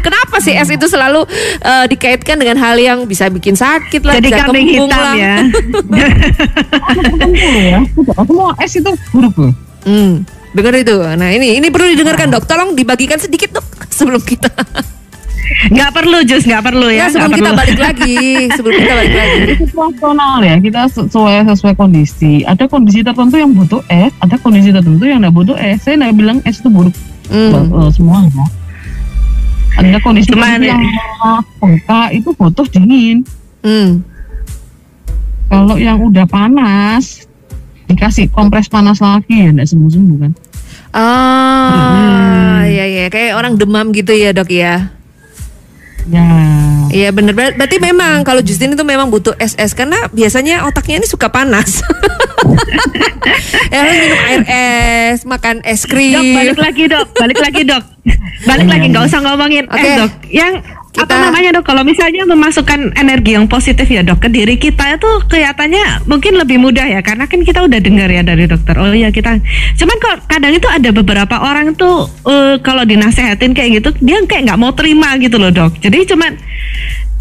[0.00, 1.24] Kenapa sih S itu selalu
[1.60, 5.14] eh, dikaitkan dengan hal yang bisa bikin sakit lah, Jadi bisa kambing hitam lah.
[5.14, 5.34] ya.
[8.16, 9.52] semua S itu buruk loh.
[9.84, 10.24] Hmm.
[10.54, 10.94] Dengar itu.
[10.94, 12.46] Nah ini ini perlu didengarkan dok.
[12.46, 14.50] Tolong dibagikan sedikit dok sebelum kita.
[15.66, 16.96] Nggak perlu jus, nggak perlu ya.
[16.96, 17.60] Ya, sebelum kita perlu.
[17.60, 18.16] balik lagi,
[18.50, 19.40] sebelum kita balik lagi.
[19.58, 25.04] situasional ya kita sesuai sesuai kondisi ada kondisi tertentu yang butuh es ada kondisi tertentu
[25.04, 27.56] yang nggak butuh es saya nggak bilang es itu buruk Hmm.
[27.72, 28.46] eh, semua ya
[29.74, 30.80] ada kondisi Cuman- tertentu yang
[31.58, 33.16] bengkak itu butuh dingin
[33.60, 34.04] Hmm.
[35.46, 37.24] kalau yang udah panas
[37.84, 40.32] dikasih kompres panas lagi ya nggak sembuh sembuh kan
[40.94, 44.93] Ah, ya ya kayak orang demam gitu ya dok ya.
[46.08, 46.26] Ya
[46.94, 51.08] Iya bener Ber- Berarti memang kalau Justin itu memang butuh es-es karena biasanya otaknya ini
[51.10, 51.82] suka panas.
[53.72, 56.14] ya harus minum air es, makan es krim.
[56.14, 57.84] Dok, balik lagi dok, balik lagi dok,
[58.46, 59.80] balik lagi nggak usah ngomongin Oke.
[59.82, 60.12] eh dok.
[60.30, 60.52] Yang
[60.94, 61.64] apa Kita- namanya dok?
[61.66, 66.62] Kalau misalnya memasukkan energi yang positif ya dok ke diri kita itu kelihatannya mungkin lebih
[66.62, 68.78] mudah ya karena kan kita udah dengar ya dari dokter.
[68.78, 69.42] Oh iya kita.
[69.74, 74.54] Cuman kok kadang itu ada beberapa orang tuh eh, kalau dinasehatin kayak gitu dia kayak
[74.54, 75.82] nggak mau terima gitu loh dok.
[75.82, 76.32] Jadi cuman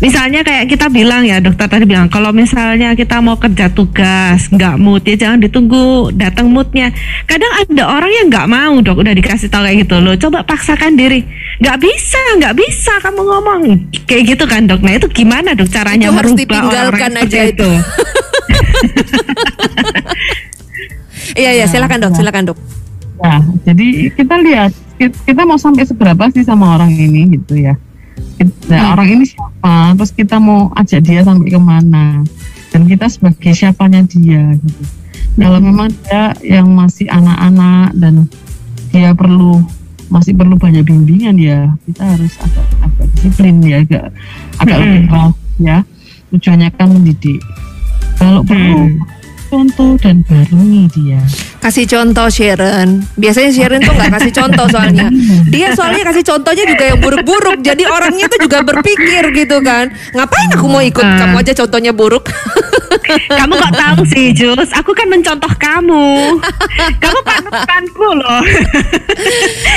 [0.03, 4.75] Misalnya kayak kita bilang ya dokter tadi bilang kalau misalnya kita mau kerja tugas nggak
[4.75, 6.91] mood ya jangan ditunggu datang moodnya.
[7.23, 10.19] Kadang ada orang yang nggak mau dok udah dikasih tahu kayak gitu loh.
[10.19, 11.23] Coba paksakan diri.
[11.63, 13.61] Nggak bisa nggak bisa kamu ngomong.
[14.03, 14.83] Kayak gitu kan dok.
[14.83, 17.69] Nah itu gimana dok caranya Itu harus merubah ditinggalkan orang-orang aja seperti itu.
[21.33, 22.59] Iya iya silakan dok, silakan dok.
[23.23, 27.79] ya jadi kita lihat ki- kita mau sampai seberapa sih sama orang ini gitu ya.
[28.67, 32.21] Nah, orang ini siapa terus kita mau ajak dia sampai ke mana
[32.69, 34.83] dan kita sebagai siapanya dia gitu.
[35.39, 38.27] Kalau memang dia yang masih anak-anak dan
[38.91, 39.63] dia perlu
[40.13, 44.05] masih perlu banyak bimbingan ya kita harus agak agak disiplin ya agak
[44.61, 45.77] agak lebih keras ya
[46.29, 47.41] tujuannya kan mendidik
[48.21, 48.93] kalau perlu
[49.49, 51.21] contoh dan barengi dia
[51.63, 53.07] Kasih contoh Sharon.
[53.15, 55.07] Biasanya Sharon tuh nggak kasih contoh soalnya.
[55.47, 57.63] Dia soalnya kasih contohnya juga yang buruk-buruk.
[57.63, 59.87] Jadi orangnya tuh juga berpikir gitu kan.
[60.11, 60.99] Ngapain aku mau ikut?
[60.99, 62.27] Kamu aja contohnya buruk.
[63.39, 64.69] Kamu kok tahu sih Jus?
[64.73, 66.39] Aku kan mencontoh kamu.
[67.03, 68.43] Kamu panutanku loh.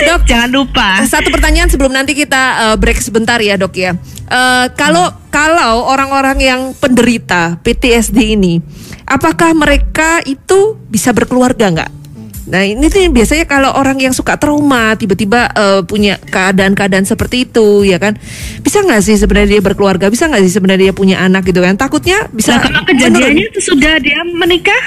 [0.07, 1.03] Dok, Jangan lupa.
[1.05, 3.95] Satu pertanyaan sebelum nanti kita uh, break sebentar ya dok ya.
[4.27, 8.59] Uh, kalau kalau orang-orang yang penderita PTSD ini,
[9.07, 12.05] apakah mereka itu bisa berkeluarga nggak?
[12.47, 17.82] Nah ini tuh biasanya kalau orang yang suka trauma tiba-tiba uh, punya keadaan-keadaan seperti itu
[17.82, 18.14] ya kan?
[18.62, 20.07] Bisa nggak sih sebenarnya dia berkeluarga?
[20.07, 21.74] Bisa nggak sih sebenarnya dia punya anak gitu kan?
[21.74, 24.82] Takutnya bisa Nah, kalau kejadiannya itu sudah dia menikah,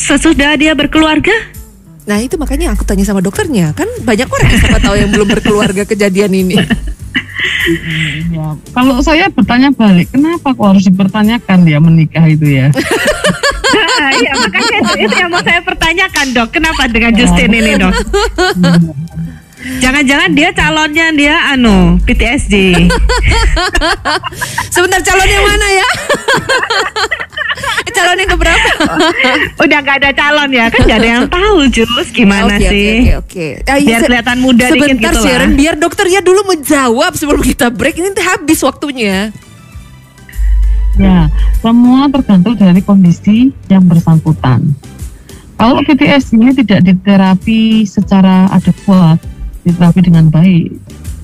[0.00, 1.32] sesudah dia berkeluarga,
[2.02, 3.70] Nah itu makanya aku tanya sama dokternya.
[3.78, 6.58] Kan banyak orang yang siapa tahu yang belum berkeluarga kejadian ini.
[8.34, 12.68] ya kalau saya bertanya balik kenapa kok harus dipertanyakan dia menikah itu ya
[14.20, 16.48] iya makanya itu, itu yang mau saya pertanyakan dok.
[16.52, 17.94] Kenapa dengan Justin ini dok?
[19.62, 22.74] Jangan-jangan dia calonnya dia anu PTSD.
[24.74, 25.88] Sebentar calon yang mana ya?
[27.94, 28.68] calon yang keberapa?
[29.62, 32.90] Udah nggak ada calon ya kan nggak ada yang tahu Jus gimana Oke, sih?
[33.14, 33.70] Oke oke oke.
[33.70, 35.22] Ah, iya, Biar kelihatan muda dikit Sebentar gitu lah.
[35.30, 38.02] Sharon, biar dokternya dulu menjawab sebelum kita break.
[38.02, 39.30] Ini habis waktunya.
[41.00, 41.32] Ya,
[41.64, 44.76] semua tergantung dari kondisi yang bersangkutan.
[45.56, 49.22] Kalau PTS ini tidak diterapi secara adekuat,
[49.62, 50.74] diterapi dengan baik,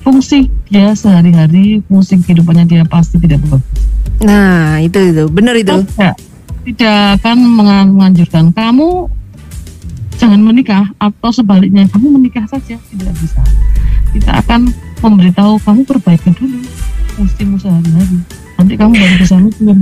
[0.01, 3.61] fungsi dia sehari-hari, fungsi kehidupannya dia pasti tidak bagus.
[4.23, 5.83] Nah itu itu benar itu.
[5.85, 6.15] Tidak,
[6.71, 9.11] tidak akan mengan- menganjurkan kamu
[10.19, 13.43] jangan menikah atau sebaliknya kamu menikah saja tidak bisa.
[14.15, 16.59] Kita akan memberitahu kamu perbaiki dulu
[17.15, 18.19] fungsimu sehari-hari.
[18.59, 19.77] Nanti kamu baru bisa mikir.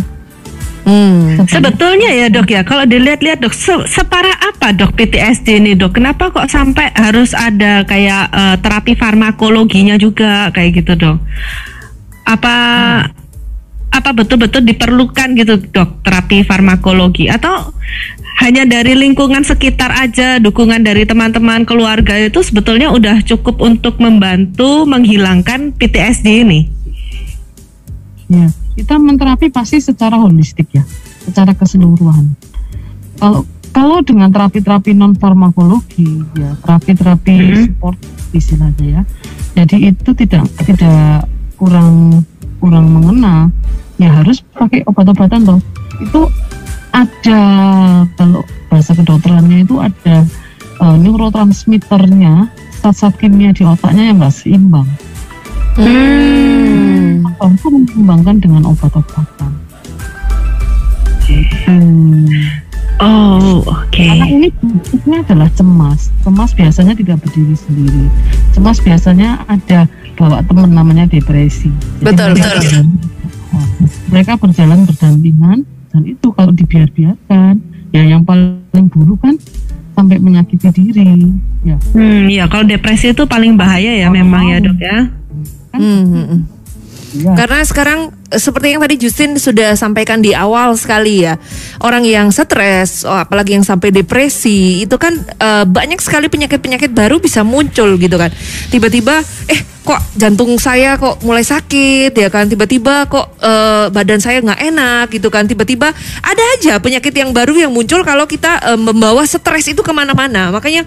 [0.88, 1.44] Hmm.
[1.52, 6.00] Sebetulnya ya dok ya, kalau dilihat-lihat dok, se- separah apa dok PTSD ini dok?
[6.00, 11.20] Kenapa kok sampai harus ada kayak eh, terapi farmakologinya juga kayak gitu dok?
[12.24, 12.56] Apa
[13.88, 17.74] apa betul-betul diperlukan gitu dok terapi farmakologi atau
[18.38, 24.86] hanya dari lingkungan sekitar aja dukungan dari teman-teman keluarga itu sebetulnya udah cukup untuk membantu
[24.86, 26.60] menghilangkan PTSD ini?
[28.30, 28.48] Ya,
[28.78, 30.86] kita menterapi pasti secara holistik ya,
[31.26, 32.38] secara keseluruhan.
[33.18, 33.42] Kalau
[33.74, 37.98] kalau dengan terapi-terapi non farmakologi ya, terapi-terapi support
[38.38, 39.02] istilahnya ya.
[39.58, 41.26] Jadi itu tidak tidak
[41.58, 42.22] kurang
[42.62, 43.50] kurang mengena,
[43.98, 45.60] ya harus pakai obat-obatan loh.
[45.98, 46.30] Itu
[46.94, 47.42] ada
[48.14, 50.22] kalau bahasa kedokterannya itu ada
[50.78, 52.54] eh, neurotransmitternya,
[52.86, 54.86] zat-zat kimia di otaknya yang nggak seimbang.
[55.76, 57.26] Hmm.
[57.38, 59.52] Mampu mengembangkan dengan obat-obatan.
[61.68, 62.26] Hmm.
[62.98, 64.02] Oh oke.
[64.02, 66.10] Anak ini bentuknya adalah cemas.
[66.24, 68.10] Cemas biasanya tidak berdiri sendiri.
[68.56, 69.86] Cemas biasanya ada
[70.18, 71.70] bawa teman namanya depresi.
[72.02, 72.58] Jadi Betul, mereka betul.
[72.58, 73.00] berjalan-
[74.10, 75.58] mereka berjalan berdampingan
[75.94, 77.54] dan itu kalau dibiar-biarkan,
[77.92, 79.36] ya yang paling buruk kan
[79.94, 81.38] sampai menyakiti diri.
[81.62, 84.98] Ya, Hmm, ya kalau depresi itu paling bahaya ya memang ya dok ya.
[85.76, 86.40] Hmm, hmm,
[87.24, 87.34] ya.
[87.36, 88.00] Karena sekarang
[88.32, 91.40] eh, seperti yang tadi Justin sudah sampaikan di awal sekali ya,
[91.84, 97.20] orang yang stres, oh, apalagi yang sampai depresi, itu kan eh, banyak sekali penyakit-penyakit baru
[97.20, 98.32] bisa muncul gitu kan.
[98.72, 102.52] Tiba-tiba, eh kok jantung saya kok mulai sakit ya kan?
[102.52, 105.48] Tiba-tiba kok eh, badan saya nggak enak gitu kan?
[105.48, 109.96] Tiba-tiba ada aja penyakit yang baru yang muncul kalau kita eh, membawa stres itu ke
[109.96, 110.52] mana-mana.
[110.52, 110.84] Makanya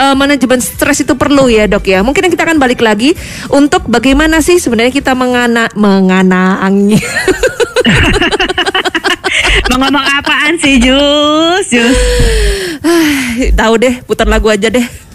[0.00, 2.00] eh, manajemen stres itu perlu ya dok ya.
[2.00, 3.12] Mungkin kita akan balik lagi
[3.52, 6.96] untuk bagaimana sih sebenarnya kita mengana menganangi.
[9.68, 11.68] Mau ngomong apaan sih Jus?
[11.68, 11.98] Jus.
[13.52, 15.07] Tahu deh, putar lagu aja deh.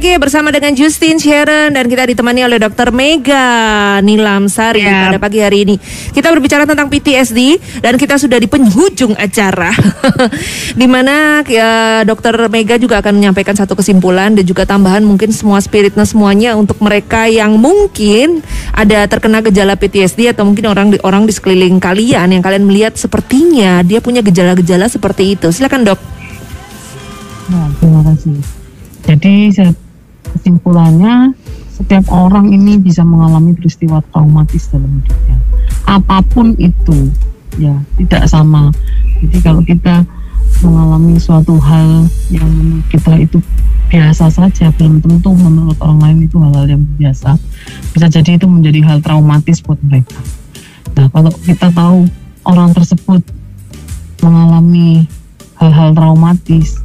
[0.00, 2.88] Lagi bersama dengan Justin Sharon dan kita ditemani oleh Dr.
[2.88, 5.12] Mega Nilam Sari Ya.
[5.12, 5.76] pada pagi hari ini.
[6.16, 9.68] Kita berbicara tentang PTSD dan kita sudah di penghujung acara.
[10.80, 12.48] di mana ya, Dr.
[12.48, 17.28] Mega juga akan menyampaikan satu kesimpulan dan juga tambahan mungkin semua spiritnya semuanya untuk mereka
[17.28, 18.40] yang mungkin
[18.72, 22.96] ada terkena gejala PTSD atau mungkin orang di orang di sekeliling kalian yang kalian melihat
[22.96, 25.52] sepertinya dia punya gejala-gejala seperti itu.
[25.52, 26.00] Silakan, Dok.
[27.52, 28.40] Ya, terima kasih.
[29.04, 29.89] Jadi saya-
[30.40, 31.36] kesimpulannya
[31.68, 35.36] setiap orang ini bisa mengalami peristiwa traumatis dalam hidupnya.
[35.84, 37.12] Apa pun itu,
[37.60, 38.72] ya tidak sama.
[39.20, 40.08] Jadi kalau kita
[40.64, 43.36] mengalami suatu hal yang kita itu
[43.92, 47.36] biasa saja, belum tentu menurut orang lain itu hal-hal yang biasa.
[47.92, 50.16] Bisa jadi itu menjadi hal traumatis buat mereka.
[50.96, 52.08] Nah, kalau kita tahu
[52.48, 53.20] orang tersebut
[54.24, 55.04] mengalami
[55.60, 56.80] hal-hal traumatis,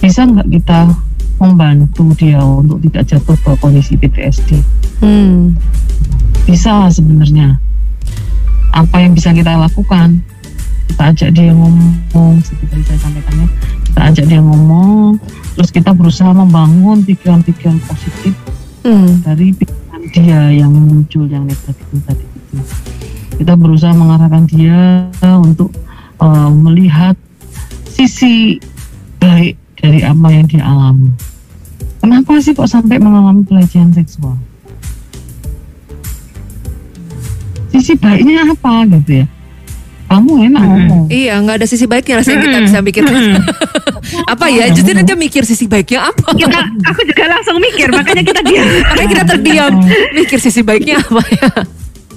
[0.00, 1.05] bisa nggak kita
[1.36, 4.60] membantu dia untuk tidak jatuh ke kondisi PTSD?
[5.04, 5.52] Hmm.
[6.48, 7.60] Bisa sebenarnya.
[8.76, 10.20] Apa yang bisa kita lakukan?
[10.86, 13.48] Kita ajak dia ngomong, seperti saya sampaikan ya.
[13.84, 15.18] Kita ajak dia ngomong,
[15.56, 18.32] terus kita berusaha membangun pikiran-pikiran positif
[18.86, 19.18] Hmm.
[19.26, 22.56] dari pikiran dia yang muncul yang negatif tadi itu.
[23.42, 25.10] Kita berusaha mengarahkan dia
[25.42, 25.74] untuk
[26.22, 27.18] uh, melihat
[27.90, 28.62] sisi
[29.18, 31.14] baik dari apa yang dia alami.
[32.02, 34.34] Kenapa sih kok sampai mengalami pelecehan seksual?
[37.70, 39.26] Sisi baiknya apa gitu ya?
[40.06, 41.04] Kamu enak ngomong.
[41.10, 43.02] Iya, nggak ada sisi baiknya rasanya kita bisa mikir.
[44.32, 44.70] apa ya?
[44.70, 46.30] Justru aja mikir sisi baiknya apa?
[46.30, 48.66] Kita, aku juga langsung mikir, makanya kita diam.
[48.94, 49.72] Makanya kita terdiam,
[50.14, 51.48] mikir sisi baiknya apa ya?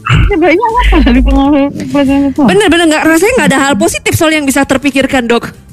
[0.05, 2.45] Sisi baiknya apa dari pengaruh pelecehan seksual?
[2.45, 5.68] Bener-bener nggak rasanya nggak ada hal positif soal yang bisa terpikirkan dok.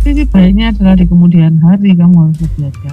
[0.00, 2.88] Sisi baiknya adalah di kemudian hari kamu harus hati-hati.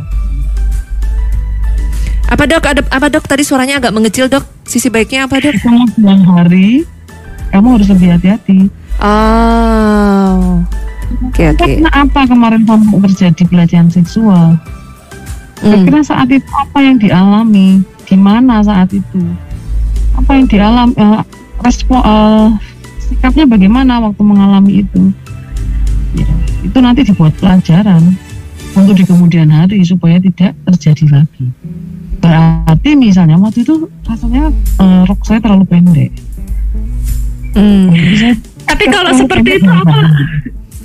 [2.28, 2.64] Apa dok?
[2.68, 3.24] Ada apa dok?
[3.24, 4.44] Tadi suaranya agak mengecil dok.
[4.68, 5.56] Sisi baiknya apa dok?
[5.56, 6.84] Di kemudian hari
[7.56, 8.68] kamu harus lebih hati-hati.
[9.00, 10.60] Oh,
[11.32, 11.64] oke oke.
[11.64, 14.60] Karena apa kemarin kamu terjadi pelecehan seksual?
[15.64, 15.88] Hmm.
[15.88, 17.88] Kira saat itu apa yang dialami?
[18.04, 19.24] Di mana saat itu?
[20.20, 20.92] Apa yang dialami?
[21.00, 21.24] eh,
[21.64, 22.48] respon eh,
[23.00, 25.16] sikapnya bagaimana waktu mengalami itu?
[26.16, 26.28] Ya,
[26.64, 28.16] itu nanti dibuat pelajaran
[28.78, 31.46] untuk di kemudian hari supaya tidak terjadi lagi.
[32.24, 36.12] Berarti misalnya waktu itu rasanya eh, rok saya terlalu pendek.
[37.58, 37.90] Hmm.
[37.92, 38.36] Jadi saya
[38.68, 39.96] Tapi kalau seperti itu apa?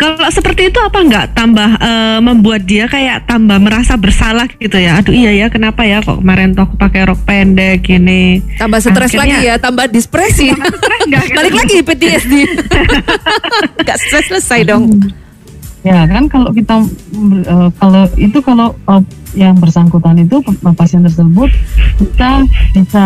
[0.03, 4.99] Kalau seperti itu apa nggak tambah eh, membuat dia kayak tambah merasa bersalah gitu ya?
[4.99, 8.43] Aduh iya ya, kenapa ya kok kemarin tuh aku pakai rok pendek gini?
[8.59, 10.51] Tambah stres Akhirnya- lagi ya, tambah depresi.
[11.07, 11.39] nggak gitu?
[11.39, 12.35] Balik lagi PTSD.
[13.87, 14.91] Gak selesai selesai dong.
[15.83, 16.83] Ya kan kalau kita
[17.47, 19.03] eh, kalau itu kalau eh,
[19.39, 20.43] yang bersangkutan itu
[20.75, 21.49] pasien tersebut
[21.99, 22.43] kita
[22.75, 23.05] bisa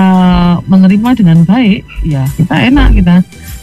[0.64, 3.14] menerima dengan baik, ya kita enak kita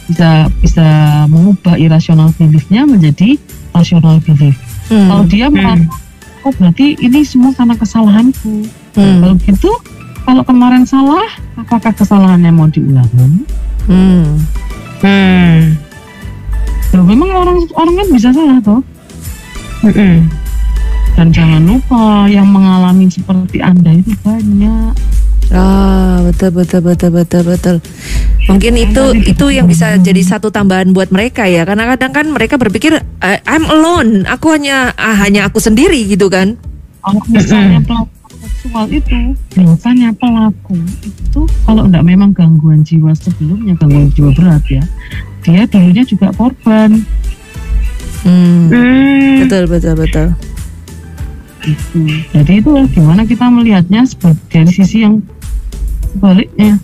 [0.04, 0.86] bisa bisa
[1.32, 3.40] mengubah irasional beliefnya menjadi
[3.72, 4.56] rasional belief.
[4.88, 5.32] Kalau Hmm.
[5.32, 5.88] dia merasa
[6.44, 8.68] oh berarti ini semua karena kesalahanku.
[8.94, 9.24] Hmm.
[9.24, 9.72] Kalau gitu
[10.24, 13.44] kalau kemarin salah, apakah kesalahannya mau diulangi?
[13.88, 14.40] Hmm.
[15.04, 15.76] Hmm.
[16.96, 18.80] Loh, memang orang orang kan bisa salah toh.
[19.84, 20.24] Mm-mm.
[21.14, 24.94] Dan jangan lupa yang mengalami seperti Anda itu banyak.
[25.54, 27.76] Ah, betul betul betul betul betul.
[28.50, 31.62] Mungkin itu itu yang bisa jadi satu tambahan buat mereka ya.
[31.62, 36.26] Karena kadang kan mereka berpikir "Eh, I'm alone, aku hanya ah, hanya aku sendiri gitu
[36.26, 36.58] kan.
[37.00, 38.10] Kalau misalnya pelaku
[38.42, 39.18] seksual itu,
[39.54, 40.74] biasanya pelaku
[41.06, 44.82] itu kalau enggak memang gangguan jiwa sebelumnya, gangguan jiwa berat ya,
[45.46, 47.04] dia dulunya juga korban.
[48.24, 48.72] Hmm.
[48.72, 49.44] Hmm.
[49.44, 50.28] Betul betul betul.
[51.64, 52.00] Itu.
[52.32, 55.20] Jadi itu gimana kita melihatnya sebagai dari sisi yang
[56.14, 56.78] sebaliknya.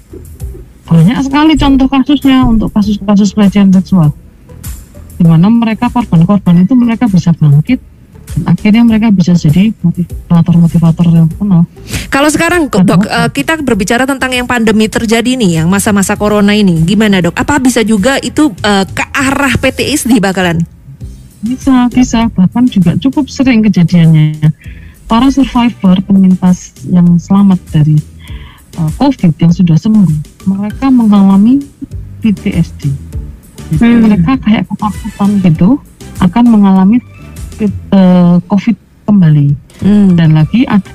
[0.91, 4.11] Banyak sekali contoh kasusnya untuk kasus-kasus pelecehan seksual.
[5.14, 7.78] Di mana mereka korban-korban itu mereka bisa bangkit
[8.31, 11.62] dan akhirnya mereka bisa jadi motivator-motivator yang terkenal.
[12.11, 16.83] Kalau sekarang dok eh, kita berbicara tentang yang pandemi terjadi nih, yang masa-masa corona ini,
[16.87, 17.35] gimana dok?
[17.39, 20.62] Apa bisa juga itu eh, ke arah PTSD bakalan?
[21.41, 22.28] Bisa, bisa.
[22.35, 24.53] Bahkan juga cukup sering kejadiannya.
[25.11, 27.99] Para survivor, penyintas yang selamat dari
[28.78, 30.06] uh, COVID yang sudah sembuh,
[30.46, 31.62] mereka mengalami
[32.20, 32.90] PTSD.
[33.70, 34.02] Jadi Hmm.
[34.02, 35.78] mereka kayak ketakutan gitu
[36.20, 36.98] akan mengalami
[37.94, 39.48] uh, COVID kembali.
[39.80, 40.18] Hmm.
[40.18, 40.90] Dan lagi ada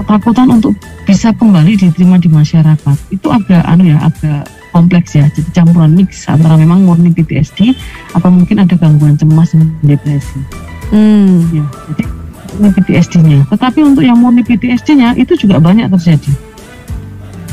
[0.00, 0.72] ketakutan untuk
[1.04, 2.96] bisa kembali diterima di masyarakat.
[3.12, 5.28] Itu agak anu ya, agak kompleks ya.
[5.28, 7.76] Jadi campuran mix antara memang murni PTSD
[8.16, 10.40] atau mungkin ada gangguan cemas dan depresi.
[10.90, 11.46] Hmm.
[11.52, 12.04] Ya, jadi
[12.50, 13.46] PTSD-nya.
[13.46, 16.49] Tetapi untuk yang murni PTSD-nya itu juga banyak terjadi.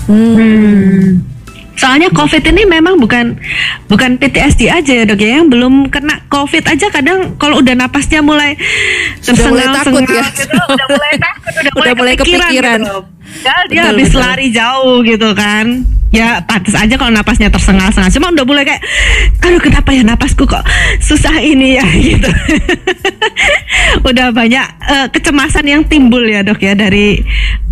[0.08, 1.22] Hmm.
[1.78, 3.38] Soalnya COVID ini memang bukan
[3.86, 8.20] bukan PTSD aja ya dok ya, yang belum kena COVID aja kadang kalau udah napasnya
[8.20, 8.58] mulai
[9.20, 10.24] Sudah mulai tersengal- takut ya.
[10.34, 12.80] gitu, udah mulai takut, udah, Udah mulai kepikiran.
[12.82, 12.97] gitu.
[13.28, 14.21] Padahal dia Betul, habis betul.
[14.21, 15.65] lari jauh gitu kan.
[16.07, 18.07] Ya pantas aja kalau napasnya tersengal-sengal.
[18.09, 18.80] Cuma udah mulai kayak,
[19.39, 20.63] aduh kenapa ya napasku kok
[20.99, 22.32] susah ini ya gitu.
[24.03, 27.21] udah banyak eh, kecemasan yang timbul ya dok ya dari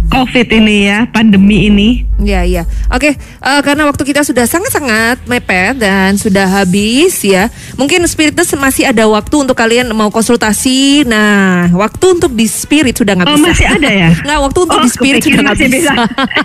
[0.05, 1.89] COVID ini ya, pandemi ini.
[2.21, 2.63] Iya iya.
[2.93, 7.49] Oke, eh, karena waktu kita sudah sangat-sangat mepet dan sudah habis ya.
[7.73, 11.09] Mungkin Spiritus masih ada waktu untuk kalian mau konsultasi.
[11.09, 13.49] Nah, waktu untuk di Spirit sudah nggak Oh, bisa.
[13.49, 14.09] masih ada ya?
[14.29, 15.93] Nggak, waktu untuk Oh, di Spirit sudah masih bisa.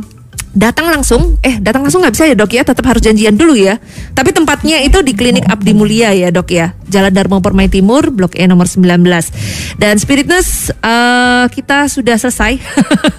[0.54, 1.36] datang langsung.
[1.42, 2.62] Eh datang langsung nggak bisa ya dok ya?
[2.62, 3.82] Tetap harus janjian dulu ya.
[4.14, 6.72] Tapi tempatnya itu di klinik Abdi Mulia ya dok ya.
[6.88, 9.02] Jalan Darmo Permai Timur Blok E nomor 19
[9.82, 12.62] dan Spiritness eh, kita sudah selesai.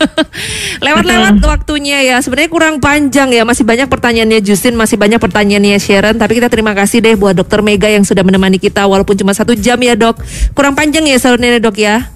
[0.85, 2.23] Lewat-lewat waktunya ya.
[2.23, 3.43] Sebenarnya kurang panjang ya.
[3.43, 4.79] Masih banyak pertanyaannya Justin.
[4.79, 6.15] Masih banyak pertanyaannya Sharon.
[6.17, 9.53] Tapi kita terima kasih deh buat dokter Mega yang sudah menemani kita walaupun cuma satu
[9.53, 10.23] jam ya dok.
[10.55, 12.07] Kurang panjang ya salurnya dok ya?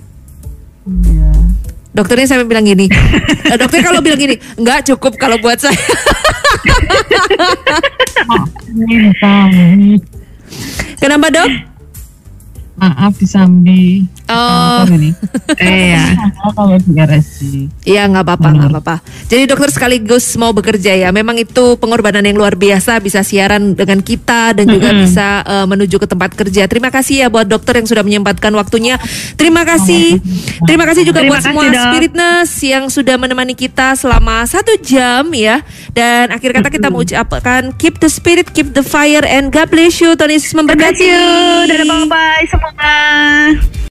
[0.88, 1.29] Iya.
[2.00, 5.76] Dokternya sampai bilang gini, "Eh, dokter kalau bilang gini, nggak cukup kalau buat saya.
[11.04, 11.69] Kenapa dok?
[12.80, 14.08] Maaf disambi.
[14.32, 14.88] Oh.
[14.88, 15.12] Kantor ini.
[15.60, 16.16] iya.
[16.16, 17.40] Sama kalau di RSC.
[17.84, 18.96] Iya nggak apa-apa, nggak apa-apa.
[19.28, 21.10] Jadi dokter sekaligus mau bekerja ya.
[21.12, 26.00] Memang itu pengorbanan yang luar biasa bisa siaran dengan kita dan juga bisa eh, menuju
[26.00, 26.66] ke tempat kerja.
[26.72, 28.96] Terima kasih ya buat dokter yang sudah menyempatkan waktunya.
[29.36, 30.24] Terima kasih,
[30.64, 31.86] terima kasih juga Terima buat semua kasih, Dok.
[31.92, 35.60] spiritness yang sudah menemani kita selama satu jam ya.
[35.92, 40.00] Dan akhir kata kita mau ucapkan keep the spirit, keep the fire, and God bless
[40.00, 40.16] you.
[40.16, 41.04] Tuhan Yesus Terima memberkati.
[41.04, 41.68] kasih.
[41.68, 42.69] Dadah bye-bye semua.
[42.72, 43.80] 拜拜。